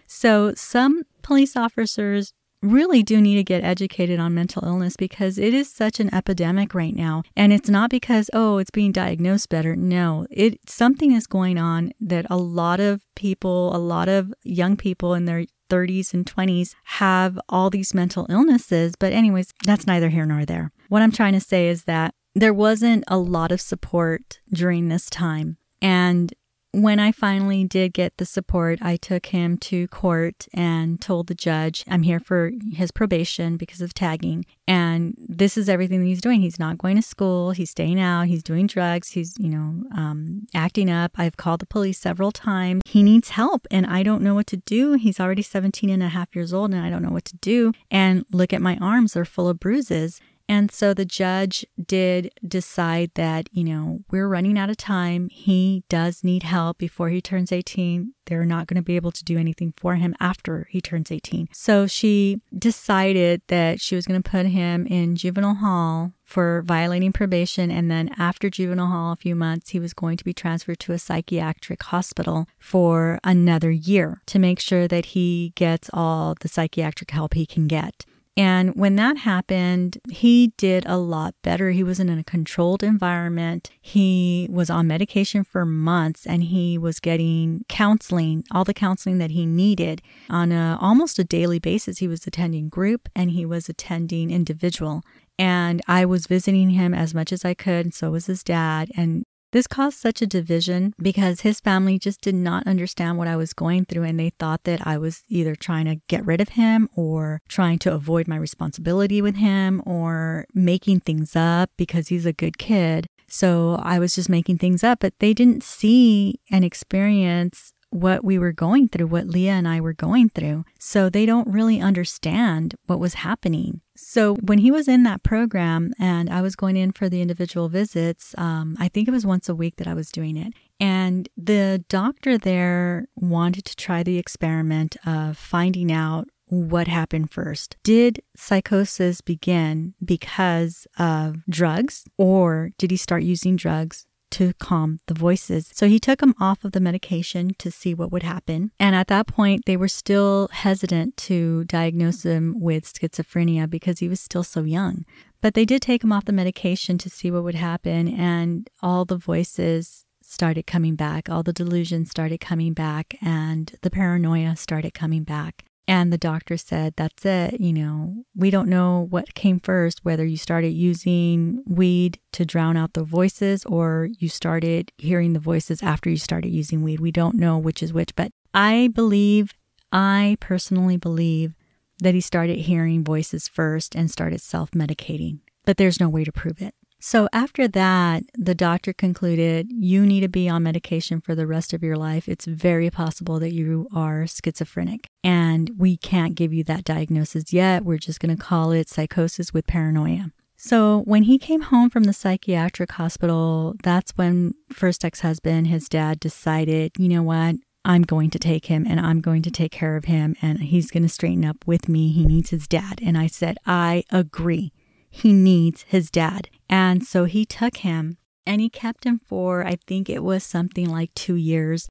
[0.06, 2.36] So some police officers
[2.66, 6.74] really do need to get educated on mental illness because it is such an epidemic
[6.74, 7.24] right now.
[7.36, 9.76] And it's not because, oh, it's being diagnosed better.
[9.76, 14.76] No, it something is going on that a lot of people, a lot of young
[14.78, 18.94] people in their 30s and 20s have all these mental illnesses.
[18.98, 20.72] But, anyways, that's neither here nor there.
[20.90, 25.10] What I'm trying to say is that there wasn't a lot of support during this
[25.10, 25.58] time.
[25.82, 26.34] And
[26.82, 31.36] when I finally did get the support, I took him to court and told the
[31.36, 34.46] judge, I'm here for his probation because of tagging.
[34.68, 36.42] And this is everything that he's doing.
[36.42, 37.52] He's not going to school.
[37.52, 38.28] He's staying out.
[38.28, 39.12] He's doing drugs.
[39.12, 41.14] He's, you know, um, acting up.
[41.16, 42.82] I've called the police several times.
[42.86, 44.94] He needs help and I don't know what to do.
[44.94, 47.72] He's already 17 and a half years old and I don't know what to do.
[47.90, 50.20] And look at my arms, they're full of bruises.
[50.48, 55.30] And so the judge did decide that, you know, we're running out of time.
[55.30, 58.14] He does need help before he turns 18.
[58.26, 61.50] They're not going to be able to do anything for him after he turns 18.
[61.52, 67.14] So she decided that she was going to put him in juvenile hall for violating
[67.14, 67.72] probation.
[67.72, 70.94] And then after juvenile hall, a few months, he was going to be transferred to
[70.94, 77.12] a psychiatric hospital for another year to make sure that he gets all the psychiatric
[77.12, 78.06] help he can get.
[78.38, 81.72] And when that happened, he did a lot better.
[81.72, 83.72] He was in a controlled environment.
[83.82, 89.32] He was on medication for months and he was getting counseling, all the counseling that
[89.32, 92.00] he needed on a almost a daily basis.
[92.00, 95.02] He was attending group and he was attending individual.
[95.40, 98.90] And I was visiting him as much as I could, and so was his dad.
[98.96, 99.26] And
[99.56, 103.54] this caused such a division because his family just did not understand what I was
[103.54, 106.90] going through and they thought that I was either trying to get rid of him
[106.94, 112.34] or trying to avoid my responsibility with him or making things up because he's a
[112.34, 113.08] good kid.
[113.30, 118.38] So I was just making things up, but they didn't see and experience what we
[118.38, 120.66] were going through, what Leah and I were going through.
[120.80, 123.80] So they don't really understand what was happening.
[123.96, 127.70] So when he was in that program and I was going in for the individual
[127.70, 130.54] visits, um, I think it was once a week that I was doing it.
[130.80, 137.78] And the doctor there wanted to try the experiment of finding out what happened first.
[137.84, 145.14] Did psychosis begin because of drugs, or did he start using drugs to calm the
[145.14, 145.72] voices.
[145.74, 148.72] So he took him off of the medication to see what would happen.
[148.80, 154.10] And at that point, they were still hesitant to diagnose him with schizophrenia because he
[154.10, 155.06] was still so young.
[155.42, 159.06] But they did take him off the medication to see what would happen, and all
[159.06, 164.94] the voices started coming back, all the delusions started coming back, and the paranoia started
[164.94, 165.66] coming back.
[165.88, 167.60] And the doctor said, That's it.
[167.62, 172.76] You know, we don't know what came first, whether you started using weed to drown
[172.76, 177.00] out the voices or you started hearing the voices after you started using weed.
[177.00, 178.16] We don't know which is which.
[178.16, 179.54] But I believe,
[179.92, 181.54] I personally believe
[182.00, 185.40] that he started hearing voices first and started self medicating.
[185.66, 186.74] But there's no way to prove it.
[187.08, 191.72] So after that, the doctor concluded you need to be on medication for the rest
[191.72, 192.28] of your life.
[192.28, 195.08] It's very possible that you are schizophrenic.
[195.24, 197.86] And we can't give you that diagnosis yet.
[197.86, 200.32] We're just going to call it psychosis with paranoia.
[200.58, 206.20] So when he came home from the psychiatric hospital, that's when first ex-husband, his dad
[206.20, 207.58] decided, you know what?
[207.86, 210.90] I'm going to take him and I'm going to take care of him and he's
[210.90, 212.12] going to straighten up with me.
[212.12, 213.00] He needs his dad.
[213.06, 214.72] And I said, I agree
[215.16, 216.50] he needs his dad.
[216.70, 220.90] And so he took him and he kept him for, I think it was something
[220.90, 221.88] like two years.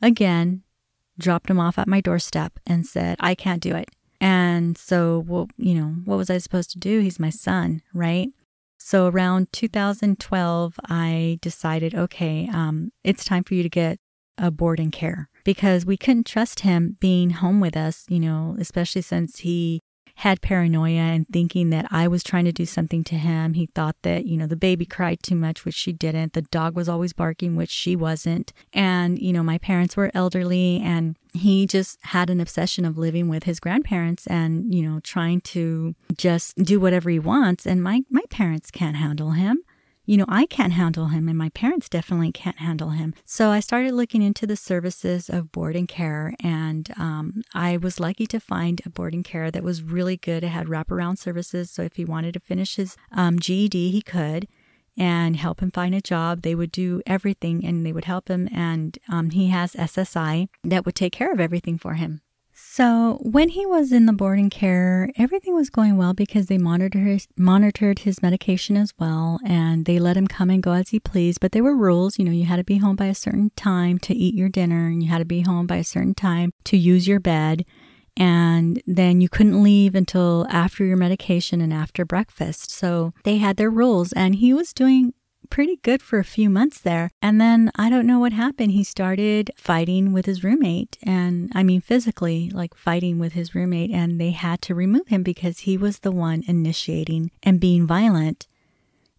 [0.00, 0.62] again,
[1.18, 3.90] dropped him off at my doorstep and said, I can't do it.
[4.20, 7.00] And so, well, you know, what was I supposed to do?
[7.00, 8.28] He's my son, right?
[8.78, 13.98] So around 2012, I decided, okay, um, it's time for you to get
[14.38, 18.56] a board and care because we couldn't trust him being home with us, you know,
[18.58, 19.80] especially since he
[20.16, 23.54] had paranoia and thinking that I was trying to do something to him.
[23.54, 26.34] He thought that, you know, the baby cried too much, which she didn't.
[26.34, 28.52] The dog was always barking, which she wasn't.
[28.72, 33.28] And, you know, my parents were elderly and he just had an obsession of living
[33.28, 37.66] with his grandparents and, you know, trying to just do whatever he wants.
[37.66, 39.62] And my, my parents can't handle him
[40.04, 43.14] you know, I can't handle him and my parents definitely can't handle him.
[43.24, 48.00] So I started looking into the services of board and care, and um, I was
[48.00, 50.44] lucky to find a board and care that was really good.
[50.44, 51.70] It had wraparound services.
[51.70, 54.48] So if he wanted to finish his um, GED, he could
[54.96, 56.42] and help him find a job.
[56.42, 58.48] They would do everything and they would help him.
[58.54, 62.20] And um, he has SSI that would take care of everything for him.
[62.74, 67.02] So when he was in the boarding care, everything was going well because they monitored
[67.04, 70.98] his, monitored his medication as well, and they let him come and go as he
[70.98, 71.38] pleased.
[71.38, 73.98] But there were rules, you know, you had to be home by a certain time
[73.98, 76.78] to eat your dinner, and you had to be home by a certain time to
[76.78, 77.66] use your bed,
[78.16, 82.70] and then you couldn't leave until after your medication and after breakfast.
[82.70, 85.12] So they had their rules, and he was doing
[85.52, 87.10] pretty good for a few months there.
[87.20, 88.72] And then I don't know what happened.
[88.72, 93.90] He started fighting with his roommate, and I mean, physically, like fighting with his roommate,
[93.90, 98.46] and they had to remove him because he was the one initiating and being violent.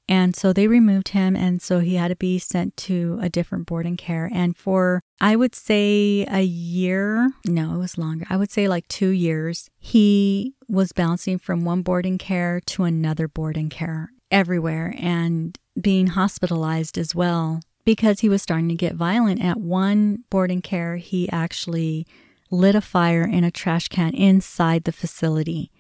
[0.10, 1.36] And so they removed him.
[1.36, 4.30] And so he had to be sent to a different boarding care.
[4.34, 8.26] And for, I would say, a year, no, it was longer.
[8.30, 13.30] I would say like two years, he was bouncing from one boarding care to another
[13.30, 19.44] boarding care everywhere and being hospitalized as well because he was starting to get violent.
[19.44, 22.08] At one boarding care, he actually
[22.50, 25.72] lit a fire in a trash can inside the facility.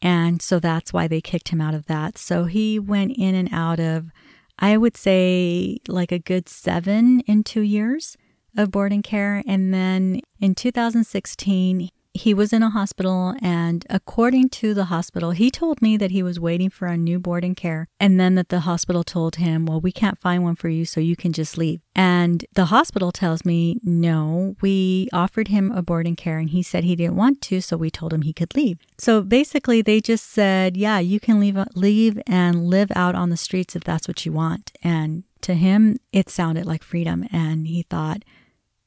[0.00, 2.18] And so that's why they kicked him out of that.
[2.18, 4.10] So he went in and out of,
[4.58, 8.16] I would say, like a good seven in two years
[8.56, 9.42] of boarding care.
[9.46, 15.50] And then in 2016, he was in a hospital, and according to the hospital, he
[15.50, 18.50] told me that he was waiting for a new board boarding care, and then that
[18.50, 21.56] the hospital told him, Well, we can't find one for you, so you can just
[21.56, 21.80] leave.
[21.94, 26.62] And the hospital tells me, No, we offered him a board boarding care, and he
[26.62, 28.78] said he didn't want to, so we told him he could leave.
[28.98, 33.30] So basically, they just said, Yeah, you can leave, uh, leave and live out on
[33.30, 34.72] the streets if that's what you want.
[34.82, 38.24] And to him, it sounded like freedom, and he thought,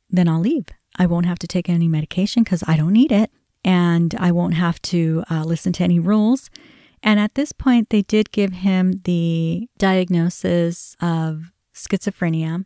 [0.09, 0.67] Then I'll leave.
[0.97, 3.31] I won't have to take any medication because I don't need it.
[3.63, 6.49] And I won't have to uh, listen to any rules.
[7.01, 12.65] And at this point, they did give him the diagnosis of schizophrenia.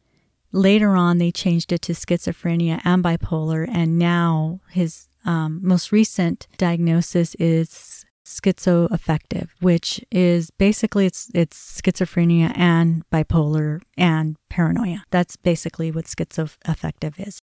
[0.52, 3.68] Later on, they changed it to schizophrenia and bipolar.
[3.72, 12.52] And now his um, most recent diagnosis is schizoaffective, which is basically it's it's schizophrenia
[12.56, 15.04] and bipolar and paranoia.
[15.10, 17.40] That's basically what schizoaffective is.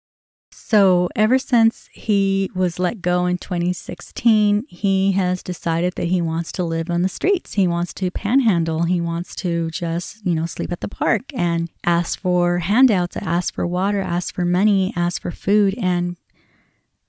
[0.57, 6.53] So, ever since he was let go in 2016, he has decided that he wants
[6.53, 7.55] to live on the streets.
[7.55, 8.85] He wants to panhandle.
[8.85, 13.53] He wants to just, you know, sleep at the park and ask for handouts, ask
[13.53, 15.75] for water, ask for money, ask for food.
[15.77, 16.17] And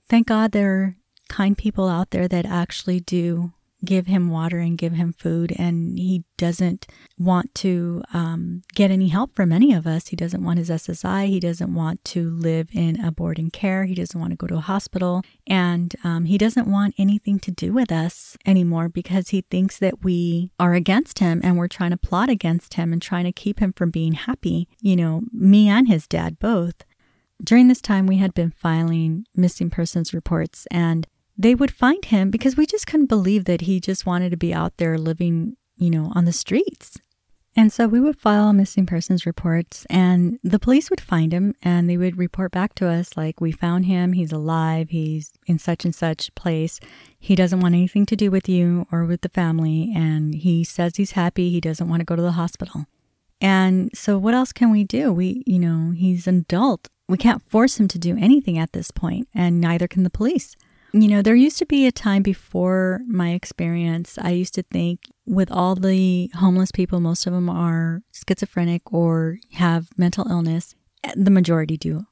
[0.08, 0.96] thank God there are
[1.28, 3.52] kind people out there that actually do
[3.86, 5.54] give him water and give him food.
[5.58, 6.86] And he doesn't
[7.18, 10.08] want to um, get any help from any of us.
[10.08, 11.28] He doesn't want his SSI.
[11.28, 13.84] He doesn't want to live in a boarding care.
[13.84, 15.22] He doesn't want to go to a hospital.
[15.46, 20.04] And um, he doesn't want anything to do with us anymore because he thinks that
[20.04, 23.60] we are against him and we're trying to plot against him and trying to keep
[23.60, 24.68] him from being happy.
[24.80, 26.84] You know, me and his dad both.
[27.42, 31.06] During this time, we had been filing missing persons reports, and
[31.38, 34.54] they would find him because we just couldn't believe that he just wanted to be
[34.54, 36.98] out there living, you know, on the streets.
[37.58, 41.88] And so we would file missing persons reports, and the police would find him and
[41.88, 45.86] they would report back to us like, We found him, he's alive, he's in such
[45.86, 46.78] and such place.
[47.18, 50.96] He doesn't want anything to do with you or with the family, and he says
[50.96, 52.84] he's happy, he doesn't want to go to the hospital.
[53.40, 55.10] And so, what else can we do?
[55.10, 56.88] We, you know, he's an adult.
[57.08, 60.56] We can't force him to do anything at this point, and neither can the police.
[60.98, 65.00] You know, there used to be a time before my experience, I used to think
[65.26, 70.74] with all the homeless people, most of them are schizophrenic or have mental illness.
[71.04, 72.06] Eh, the majority do.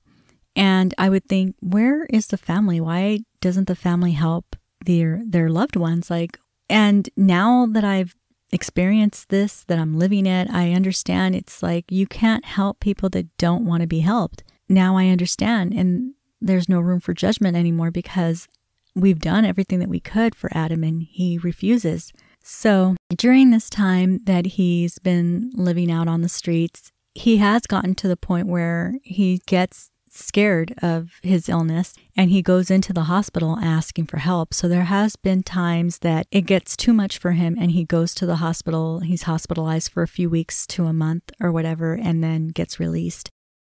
[0.55, 2.78] And I would think, where is the family?
[2.78, 4.55] Why doesn't the family help
[4.85, 6.11] their their loved ones?
[6.11, 8.14] Like and now that I've
[8.53, 13.35] experienced this, that I'm living it, I understand it's like you can't help people that
[13.39, 14.45] don't want to be helped.
[14.68, 16.12] Now I understand and
[16.43, 18.47] there's no room for judgment anymore because
[18.95, 22.12] we've done everything that we could for Adam and he refuses.
[22.42, 27.95] So during this time that he's been living out on the streets, he has gotten
[27.97, 33.05] to the point where he gets scared of his illness and he goes into the
[33.05, 34.55] hospital asking for help.
[34.55, 38.14] So there has been times that it gets too much for him and he goes
[38.16, 39.01] to the hospital.
[39.01, 43.30] He's hospitalized for a few weeks to a month or whatever and then gets released.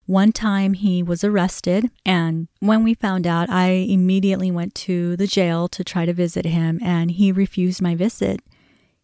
[0.08, 5.26] One time he was arrested, and when we found out, I immediately went to the
[5.26, 8.40] jail to try to visit him, and he refused my visit.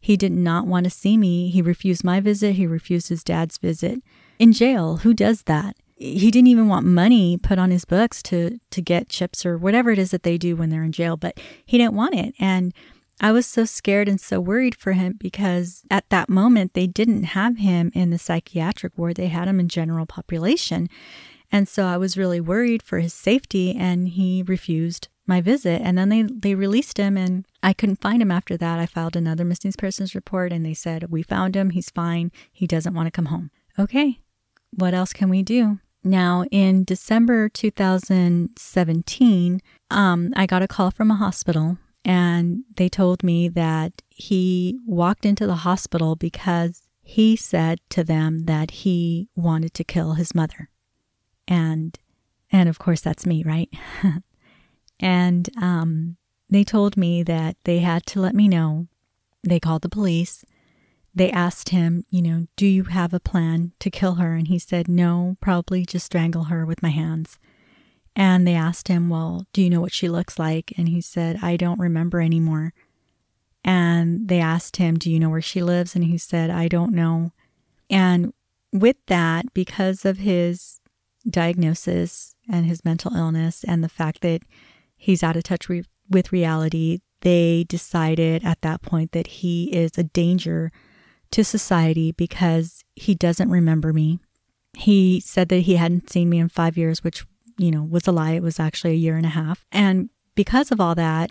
[0.00, 1.50] He did not want to see me.
[1.50, 2.54] He refused my visit.
[2.54, 4.02] He refused his dad's visit.
[4.38, 5.76] In jail, who does that?
[5.96, 9.90] He didn't even want money put on his books to to get chips or whatever
[9.90, 12.34] it is that they do when they're in jail, but he didn't want it.
[12.38, 12.72] And
[13.24, 17.22] I was so scared and so worried for him because at that moment they didn't
[17.22, 20.90] have him in the psychiatric ward, they had him in general population.
[21.50, 25.80] And so I was really worried for his safety and he refused my visit.
[25.80, 28.78] And then they, they released him and I couldn't find him after that.
[28.78, 32.66] I filed another missing persons report and they said, We found him, he's fine, he
[32.66, 33.50] doesn't want to come home.
[33.78, 34.20] Okay,
[34.70, 35.78] what else can we do?
[36.06, 39.60] Now, in December 2017,
[39.90, 45.24] um, I got a call from a hospital and they told me that he walked
[45.24, 50.70] into the hospital because he said to them that he wanted to kill his mother.
[51.46, 51.98] And
[52.50, 53.70] and of course that's me, right?
[55.00, 56.16] and um,
[56.48, 58.86] they told me that they had to let me know.
[59.42, 60.44] They called the police
[61.14, 64.34] they asked him, you know, do you have a plan to kill her?
[64.34, 67.38] And he said, no, probably just strangle her with my hands.
[68.16, 70.72] And they asked him, well, do you know what she looks like?
[70.76, 72.72] And he said, I don't remember anymore.
[73.64, 75.96] And they asked him, do you know where she lives?
[75.96, 77.32] And he said, I don't know.
[77.90, 78.32] And
[78.72, 80.80] with that, because of his
[81.28, 84.42] diagnosis and his mental illness and the fact that
[84.96, 89.96] he's out of touch re- with reality, they decided at that point that he is
[89.96, 90.70] a danger
[91.30, 94.20] to society because he doesn't remember me.
[94.76, 97.24] He said that he hadn't seen me in five years, which,
[97.56, 98.32] you know, was a lie.
[98.32, 99.64] It was actually a year and a half.
[99.70, 101.30] And because of all that,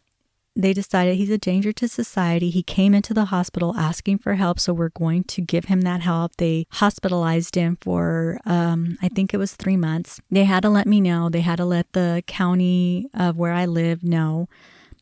[0.56, 2.52] they decided he's a danger to society.
[2.52, 6.02] He came into the hospital asking for help, so we're going to give him that
[6.02, 6.36] help.
[6.38, 10.22] They hospitalized him for, um, I think it was three months.
[10.30, 11.30] They had to let me know.
[11.30, 14.48] They had to let the county of where I live know.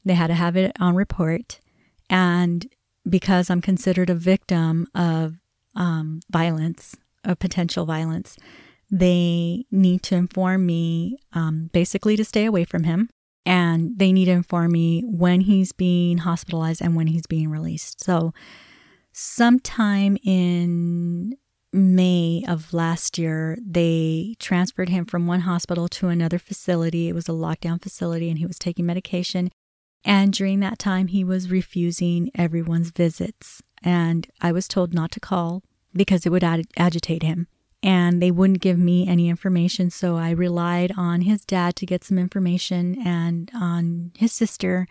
[0.05, 1.59] They had to have it on report.
[2.09, 2.65] And
[3.07, 5.35] because I'm considered a victim of
[5.75, 6.95] um, violence,
[7.25, 8.37] of potential violence,
[8.91, 13.09] they need to inform me um, basically to stay away from him
[13.45, 18.03] and they need to inform me when he's being hospitalized and when he's being released.
[18.03, 18.33] So,
[19.13, 21.37] sometime in
[21.73, 27.07] May of last year, they transferred him from one hospital to another facility.
[27.07, 29.49] It was a lockdown facility, and he was taking medication.
[30.03, 33.61] And during that time, he was refusing everyone's visits.
[33.81, 35.63] And I was told not to call
[35.93, 37.47] because it would ag- agitate him
[37.83, 39.89] and they wouldn't give me any information.
[39.89, 44.87] So I relied on his dad to get some information and on his sister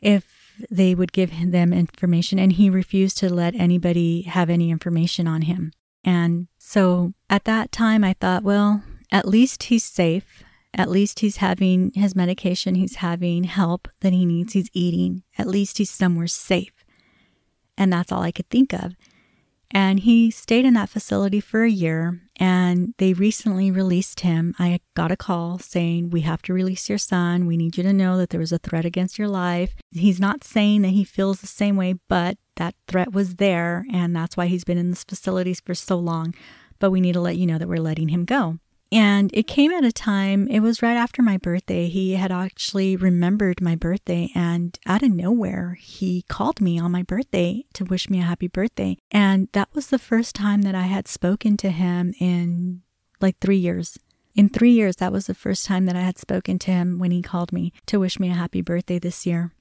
[0.00, 2.38] if they would give them information.
[2.38, 5.72] And he refused to let anybody have any information on him.
[6.02, 8.82] And so at that time, I thought, well,
[9.12, 10.42] at least he's safe.
[10.72, 12.74] At least he's having his medication.
[12.74, 14.52] He's having help that he needs.
[14.52, 15.22] He's eating.
[15.36, 16.84] At least he's somewhere safe.
[17.76, 18.94] And that's all I could think of.
[19.72, 24.54] And he stayed in that facility for a year and they recently released him.
[24.58, 27.46] I got a call saying, We have to release your son.
[27.46, 29.74] We need you to know that there was a threat against your life.
[29.92, 33.84] He's not saying that he feels the same way, but that threat was there.
[33.92, 36.34] And that's why he's been in this facility for so long.
[36.78, 38.58] But we need to let you know that we're letting him go.
[38.92, 41.88] And it came at a time, it was right after my birthday.
[41.88, 47.04] He had actually remembered my birthday, and out of nowhere, he called me on my
[47.04, 48.96] birthday to wish me a happy birthday.
[49.12, 52.82] And that was the first time that I had spoken to him in
[53.20, 53.96] like three years.
[54.34, 57.10] In three years, that was the first time that I had spoken to him when
[57.10, 59.52] he called me to wish me a happy birthday this year.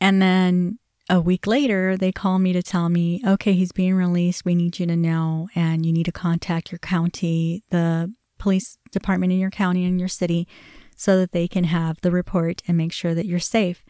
[0.00, 0.78] And then
[1.08, 4.44] a week later, they call me to tell me, okay, he's being released.
[4.44, 7.62] We need you to know, and you need to contact your county.
[7.70, 8.12] The
[8.42, 10.48] police department in your county and your city
[10.96, 13.84] so that they can have the report and make sure that you're safe.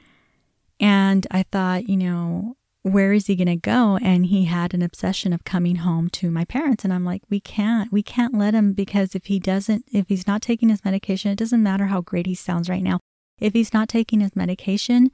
[0.79, 3.99] And I thought, you know, where is he going to go?
[4.03, 6.85] And he had an obsession of coming home to my parents.
[6.85, 10.27] And I'm like, we can't, we can't let him because if he doesn't, if he's
[10.27, 12.99] not taking his medication, it doesn't matter how great he sounds right now.
[13.41, 15.11] If he's not taking his medication,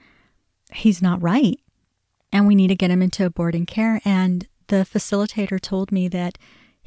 [0.72, 1.60] he's not right.
[2.32, 4.00] And we need to get him into a boarding care.
[4.04, 6.38] And the facilitator told me that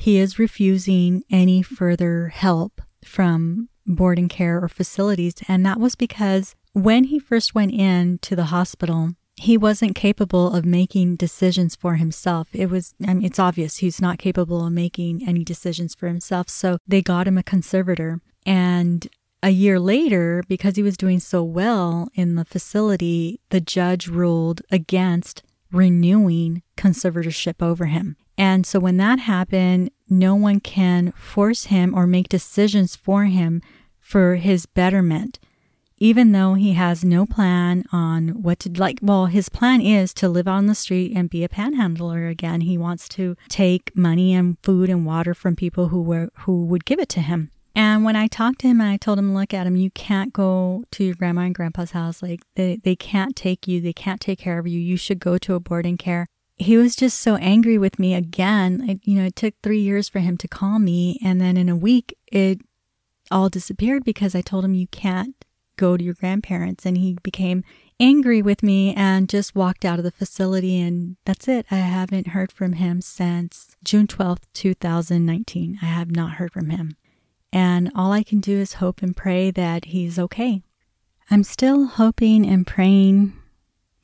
[0.02, 5.36] he is refusing any further help from boarding care or facilities.
[5.48, 10.56] And that was because when he first went in to the hospital, he wasn't capable
[10.56, 12.48] of making decisions for himself.
[12.52, 16.50] It was, I mean, it's obvious he's not capable of making any decisions for himself.
[16.50, 18.22] So they got him a conservator.
[18.44, 19.08] And
[19.44, 24.64] a year later, because he was doing so well in the facility, the judge ruled
[24.72, 28.18] against renewing conservatorship over him.
[28.38, 33.62] And so when that happened, no one can force him or make decisions for him
[34.00, 35.40] for his betterment,
[35.98, 39.00] even though he has no plan on what to like.
[39.02, 42.62] Well, his plan is to live on the street and be a panhandler again.
[42.62, 46.86] He wants to take money and food and water from people who were who would
[46.86, 47.52] give it to him.
[47.74, 50.34] And when I talked to him and I told him, look at him, you can't
[50.34, 52.22] go to your grandma and grandpa's house.
[52.22, 53.80] Like they, they can't take you.
[53.80, 54.78] They can't take care of you.
[54.78, 56.28] You should go to a boarding care
[56.62, 58.88] he was just so angry with me again.
[58.88, 61.20] It, you know, it took three years for him to call me.
[61.24, 62.62] And then in a week, it
[63.32, 65.36] all disappeared because I told him, you can't
[65.78, 66.86] go to your grandparents.
[66.86, 67.64] And he became
[68.00, 70.80] angry with me and just walked out of the facility.
[70.80, 71.66] And that's it.
[71.72, 75.80] I haven't heard from him since June 12th, 2019.
[75.82, 76.96] I have not heard from him.
[77.52, 80.62] And all I can do is hope and pray that he's okay.
[81.30, 83.34] I'm still hoping and praying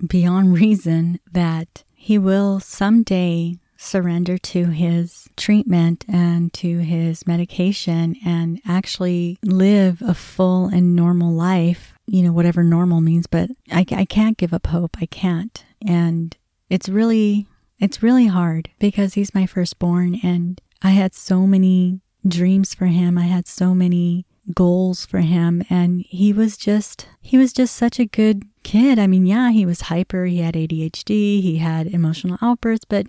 [0.05, 8.61] beyond reason that he will someday surrender to his treatment and to his medication and
[8.65, 13.27] actually live a full and normal life, you know, whatever normal means.
[13.27, 14.95] But I, I can't give up hope.
[15.01, 15.65] I can't.
[15.85, 16.37] And
[16.69, 17.45] it's really
[17.79, 23.17] It's really hard because he's my firstborn and I had so many dreams for him.
[23.17, 27.99] I had so many goals for him and he was just he was just such
[27.99, 28.99] a good kid.
[28.99, 33.07] I mean, yeah, he was hyper, he had ADHD, he had emotional outbursts, but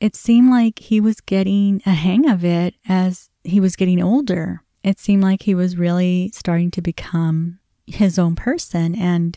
[0.00, 4.62] it seemed like he was getting a hang of it as he was getting older.
[4.84, 9.36] It seemed like he was really starting to become his own person and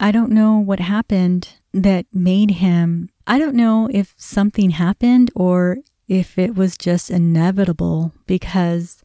[0.00, 5.78] I don't know what happened that made him I don't know if something happened or
[6.08, 9.04] if it was just inevitable because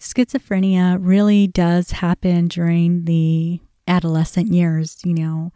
[0.00, 5.52] schizophrenia really does happen during the adolescent years, you know,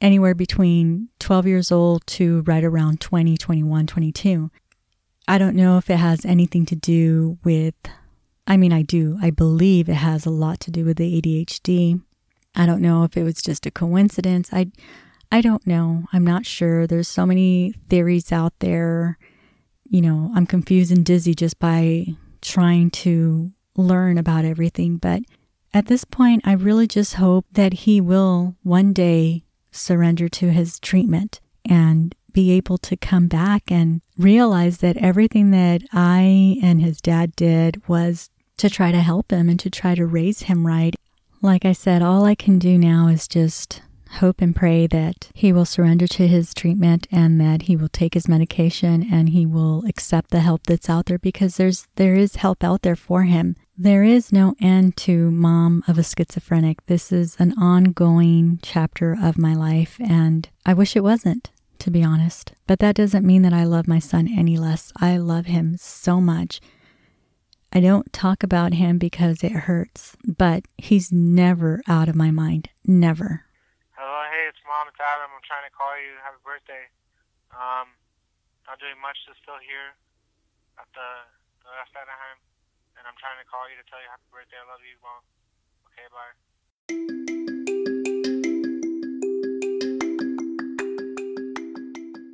[0.00, 4.50] anywhere between 12 years old to right around 20, 21, 22.
[5.28, 7.74] I don't know if it has anything to do with,
[8.46, 9.16] I mean, I do.
[9.22, 12.02] I believe it has a lot to do with the ADHD.
[12.54, 14.50] I don't know if it was just a coincidence.
[14.52, 14.72] I,
[15.30, 16.04] I don't know.
[16.12, 16.86] I'm not sure.
[16.86, 19.16] There's so many theories out there.
[19.88, 22.06] You know, I'm confused and dizzy just by
[22.42, 24.96] trying to learn about everything.
[24.96, 25.22] But
[25.74, 30.78] at this point, I really just hope that he will one day surrender to his
[30.78, 37.00] treatment and be able to come back and realize that everything that I and his
[37.00, 40.94] dad did was to try to help him and to try to raise him right.
[41.40, 43.82] Like I said, all I can do now is just
[44.16, 48.14] hope and pray that he will surrender to his treatment and that he will take
[48.14, 52.36] his medication and he will accept the help that's out there because there's there is
[52.36, 53.56] help out there for him.
[53.76, 56.84] There is no end to mom of a schizophrenic.
[56.86, 61.50] This is an ongoing chapter of my life and I wish it wasn't
[61.82, 62.54] to be honest.
[62.70, 64.92] But that doesn't mean that I love my son any less.
[65.02, 66.60] I love him so much.
[67.72, 72.70] I don't talk about him because it hurts, but he's never out of my mind.
[72.86, 73.50] Never.
[73.98, 75.34] Hello, hey, it's Mom, it's Adam.
[75.34, 76.14] I'm trying to call you.
[76.22, 76.86] Happy birthday.
[77.50, 77.90] Um,
[78.70, 79.98] not doing much, just still here
[80.78, 81.08] at the,
[81.66, 82.38] the Anaheim,
[83.22, 84.58] trying to call you to tell you happy birthday.
[84.58, 85.22] I love you, Mom.
[85.94, 86.34] Okay, bye.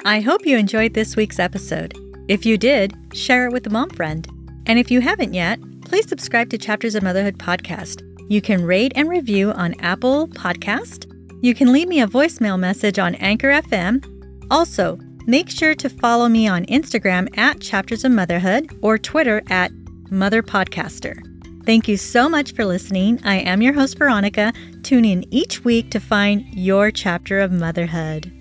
[0.08, 1.92] I hope you enjoyed this week's episode.
[2.28, 4.26] If you did, share it with a mom friend.
[4.64, 8.02] And if you haven't yet, please subscribe to Chapters of Motherhood podcast.
[8.30, 11.04] You can rate and review on Apple Podcast,
[11.40, 14.04] you can leave me a voicemail message on Anchor FM.
[14.50, 19.70] Also, make sure to follow me on Instagram at Chapters of Motherhood or Twitter at
[20.10, 21.22] Mother Podcaster.
[21.66, 23.20] Thank you so much for listening.
[23.24, 24.52] I am your host, Veronica.
[24.82, 28.32] Tune in each week to find your chapter of motherhood.